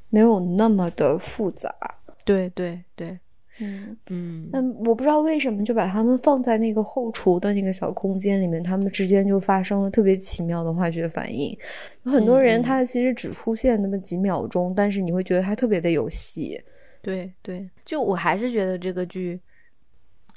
[0.10, 1.74] 没有那么的复杂，
[2.24, 3.20] 对对对。
[3.60, 11.58] 嗯嗯，但我不知道为什么就把他们放在那个后厨的那个小空间里面，他们之间就发生了特别奇妙的化学反应。
[12.04, 16.62] 有很多人他其实只出现那么几秒钟，但是你会觉得他特别的有戏。
[17.02, 19.40] 对对，就我还是觉得这个剧，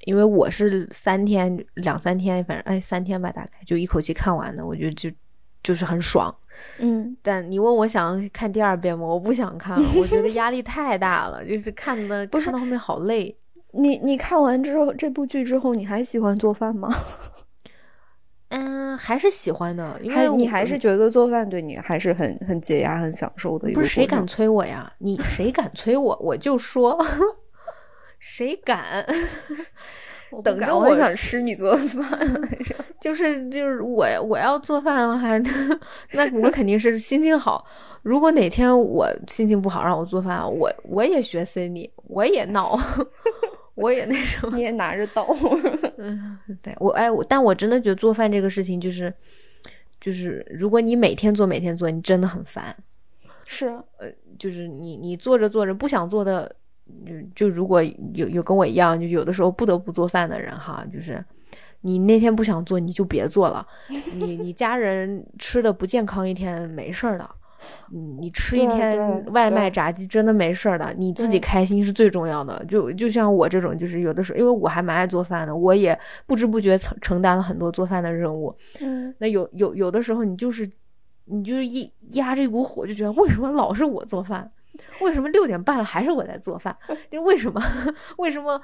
[0.05, 5.11] 因为我是三天两三天，反正哎三天吧，大概就一口气看完的，我觉得就
[5.63, 6.35] 就是很爽。
[6.79, 9.07] 嗯，但你问我想看第二遍吗？
[9.07, 13.35] 我不想看了，我觉得压力太大了，就是看的看到后面好累。
[13.73, 16.93] 你你看完之后这部剧之后，你还喜欢做饭吗？
[18.49, 23.71] 嗯，还是喜欢的，因为你还是觉得做饭对你还是很很解压、很享受的。
[23.73, 24.93] 不是谁敢催我呀？
[24.99, 26.99] 你谁敢催我，我就说
[28.21, 29.05] 谁敢。
[30.45, 32.21] 等着我想吃你做的饭，
[33.03, 35.37] 就是就是我我要做饭的话，
[36.13, 37.67] 那我肯定是心情好。
[38.03, 42.79] 如果哪天我心情不好，让我做饭，我我也学 Cindy，我也闹，
[43.75, 45.27] 我也那什么，你也拿着刀。
[45.99, 49.13] 嗯，对我哎，我但我真的觉得做饭这个事情就是
[50.01, 52.77] 就是，如果你每天做每天做，你真的很烦。
[53.49, 53.67] 是，
[53.99, 54.07] 呃，
[54.39, 56.55] 就是你你做着做着不想做的。
[57.07, 61.25] 就就如果有有跟我一样，就有的时候不得不做饭的人哈，就是
[61.81, 63.67] 你那天不想做，你就别做了。
[64.17, 67.29] 你你家人吃的不健康一天没事儿的，
[67.91, 72.63] 你你吃一天外卖炸鸡真的没事儿的，你自己开心是最重要的。
[72.67, 78.55] 就就像我这种，就是有的时候，因为我还蛮爱做饭的，我也不知不觉承承担了很多做饭的任务。
[78.81, 80.71] 嗯，那有有有的时候，你就是
[81.25, 84.51] 你就是一压着一股火，就觉得为什么老是我做饭？
[85.01, 86.77] 为什么六点半了还是我在做饭？
[87.11, 87.61] 就为什么？
[88.19, 88.61] 为什么？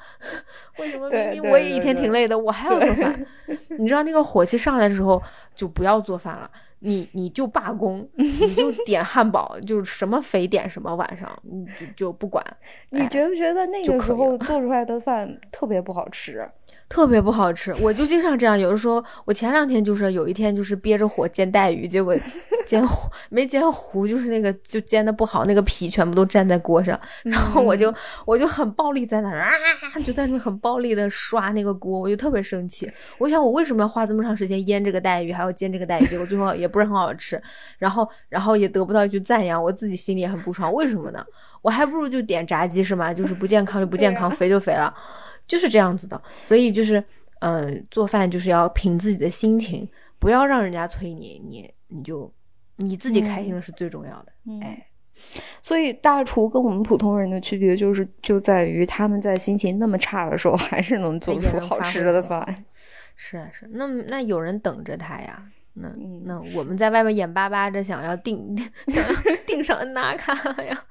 [0.79, 3.27] 为什么明明我也一天挺累的，我还要做饭？
[3.79, 5.23] 你知道那个火气上来的时候，
[5.55, 6.51] 就不要做饭了，
[6.81, 12.45] 你你就罢工，你就点汉堡，就什么肥点什么，晚上你就就不管。
[12.91, 16.49] 你觉不觉得那个时候做出来的饭特别不好吃？
[16.89, 18.59] 特别不好吃，我就经常这样。
[18.59, 22.17] 有的时候，我前两天就是有一天就是憋着火煎带鱼，结果
[22.65, 26.99] 煎糊没煎糊，就是那个就煎的不好，那个皮全部都粘在锅上。
[27.25, 27.93] 然后我就
[28.25, 29.51] 我就很暴力在那儿啊，
[30.05, 32.91] 就在那很暴力的刷那个锅，我就特别生气。
[33.19, 37.41] 我想我为什么要花这么长时间腌这个带鱼，还要煎这个带鱼，结果最后也不是很好吃，
[37.79, 40.73] 然后然后也得不到一句赞扬，我自己心里也很不爽。
[40.73, 41.25] 为什么呢？
[41.63, 43.13] 我还不如就点炸鸡是吗？
[43.13, 44.93] 就是不健康就不健康，肥就肥了。
[45.47, 47.03] 就是这样子的，所以就是，
[47.41, 49.89] 嗯，做饭就是要凭自己的心情，
[50.19, 52.33] 不要让人家催你，你你就
[52.77, 54.33] 你自己开心的是最重要的。
[54.63, 54.87] 哎，
[55.63, 62.65] 所以大厨跟我们普通人的区别就是，就在于他们在心情那么差的时候，还是能做出好吃的饭。
[63.15, 65.47] 是啊，是，那那有人等着他呀。
[65.79, 65.91] 那
[66.25, 68.57] 那我们在外面眼巴巴着想要订
[69.47, 70.85] 订上恩纳卡呀，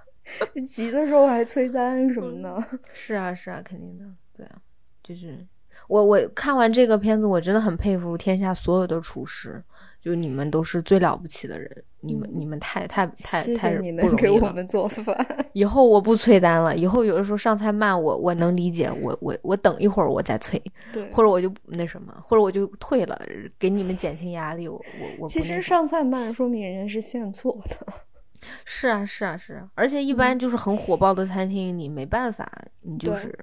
[0.68, 2.80] 急的时候还催单什么的。
[2.94, 4.06] 是啊，是啊，肯定的。
[4.36, 4.56] 对啊，
[5.04, 5.46] 就是
[5.88, 9.62] 我我看完这个片子，我真的很佩服天下所有的厨师，
[10.02, 15.16] 就你们都是最了不起的人，你们你们太太太太你们给我们做 饭。
[15.54, 20.62] 以后我不催单了，以后有的时候上菜慢，我我能理解，我我我等一会儿我再催，
[20.92, 23.22] 对，或者我就那什么，或者我就退了，
[23.60, 24.68] 给你们减轻压力。
[24.68, 27.94] 我我我其实上菜慢，说明人家是现做的。
[28.64, 32.50] 是啊是啊是啊，而且一般就是很火爆的餐厅，你没办法，
[32.82, 33.38] 你就是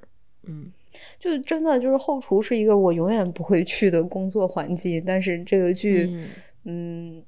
[0.45, 0.73] 嗯。
[1.19, 6.11] 就真的就是后厨是一个我永远不会去的工作环境，但是这个剧，
[6.65, 7.23] 嗯，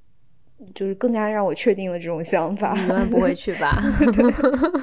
[0.75, 2.77] 就是更加让我确定了这种想法。
[2.77, 3.83] 永远不会去吧？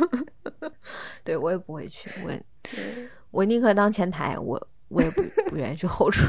[1.24, 2.10] 对，我也不会去。
[2.26, 2.32] 我
[3.32, 6.26] 我宁可当前台，我我也不 不愿意去后厨。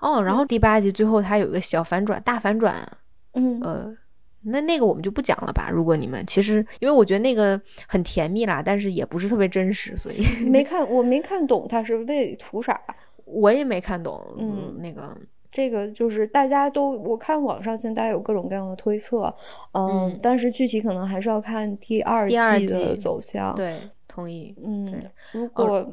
[0.00, 2.86] 哦，然后第八集最后他有一个小反转，大反转，
[3.32, 3.96] 嗯呃。
[4.44, 5.70] 那那个我们就不讲了吧。
[5.70, 12.80] 如果你们其实，因为我觉得那个很甜蜜啦，但是也不是特别真实，所以 没看，我没看懂他是为图啥。
[13.24, 15.16] 我也没看懂，嗯那个，
[15.48, 19.34] 这个就是大家都，我看网上现在有各种各样的推测，
[19.72, 23.74] 嗯，嗯但是具体可能还是要看第二季的走向。，对，
[24.06, 25.00] 同意，嗯，
[25.32, 25.86] 如果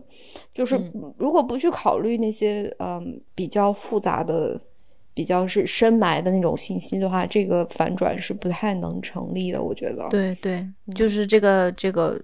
[0.54, 4.60] 就是嗯如果不去考虑那些嗯比较复杂的、
[5.20, 10.08] 比较是深埋的那种信息的话，这个反转是不太能成立的，我觉得。
[10.08, 10.66] 对对，
[10.96, 12.18] 就是这个这个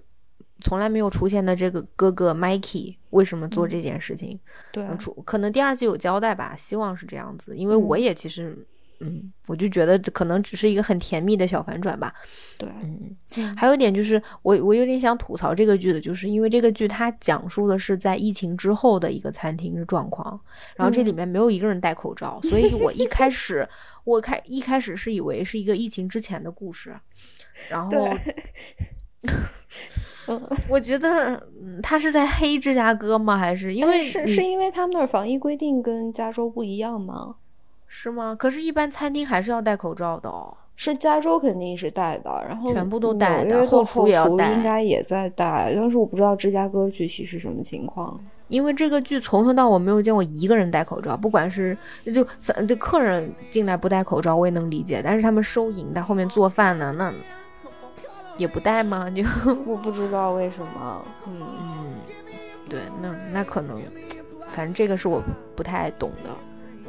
[0.62, 4.40] 从来没有出现的这个哥哥 Mikey 为什么做这件事情？
[4.72, 4.82] 对
[5.26, 8.66] 可能第二季有交代吧，希望是这样子，因为我嗯也其实。
[9.00, 12.12] 嗯，我就觉得这可能只是一个很甜蜜的小反转吧。
[12.56, 20.40] 对，嗯，嗯还有一点就是，我我有点想吐槽这个剧的，就是因为这个剧它讲述的是在疫情之后的一个餐厅的状况，
[20.76, 23.68] 然后这里嗯面没有一个人戴口罩，所以我一开始
[24.04, 26.96] 我开一开始是以为是一个疫情之前的故事，
[27.68, 27.90] 然后
[30.28, 33.36] 嗯，我觉得嗯他是在黑芝加哥吗？
[33.36, 37.36] 还是因为哎是是因为他们那儿防疫规定跟加州不一样吗？
[37.86, 38.36] 是吗？
[38.38, 40.56] 可是，一般餐厅还是要戴口罩的哦。
[40.78, 48.20] 是加州肯定是戴的，然后全部都戴的后厨也要戴应该也在戴，但是我不知道芝加哥具体是什么情况。
[48.48, 52.22] 因为这个剧从头到尾没有见过一个人戴口罩，不管是就
[52.66, 57.10] 就客人进来不戴口罩，我也能理解，但是他们收银的后面做饭呢，那
[58.36, 59.08] 也不戴吗？
[59.10, 59.22] 就
[59.66, 61.94] 我不知道为什么，嗯，嗯，
[62.68, 63.80] 对，那那可能，
[64.54, 65.22] 反正这个是我
[65.56, 66.28] 不太懂的，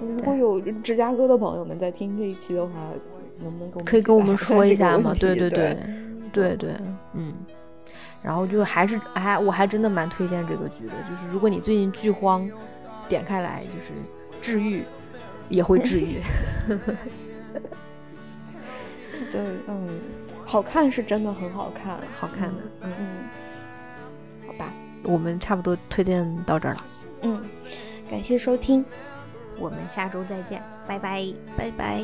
[0.01, 2.71] 如果有芝加哥的朋友们在听这一期的话，
[3.41, 5.13] 能不能跟我们可以跟我们说一下吗？
[5.19, 5.77] 对对对
[6.31, 6.75] 对对对，
[7.13, 7.33] 嗯。
[8.23, 12.49] 然后就还是还我还真的蛮推荐这个剧的，就是如果你最近剧荒，
[13.07, 13.93] 点开来就是
[14.41, 14.83] 治愈，
[15.49, 16.19] 也会治愈。
[19.31, 19.99] 对，嗯，
[20.43, 23.07] 好看是真的很好看，好看的，嗯，嗯，
[24.47, 24.73] 好吧，
[25.03, 26.85] 我们差不多推荐到这儿了，
[27.21, 27.41] 嗯，
[28.09, 28.83] 感谢收听，
[29.59, 31.25] 我们下周再见拜拜。
[31.57, 32.03] 拜拜。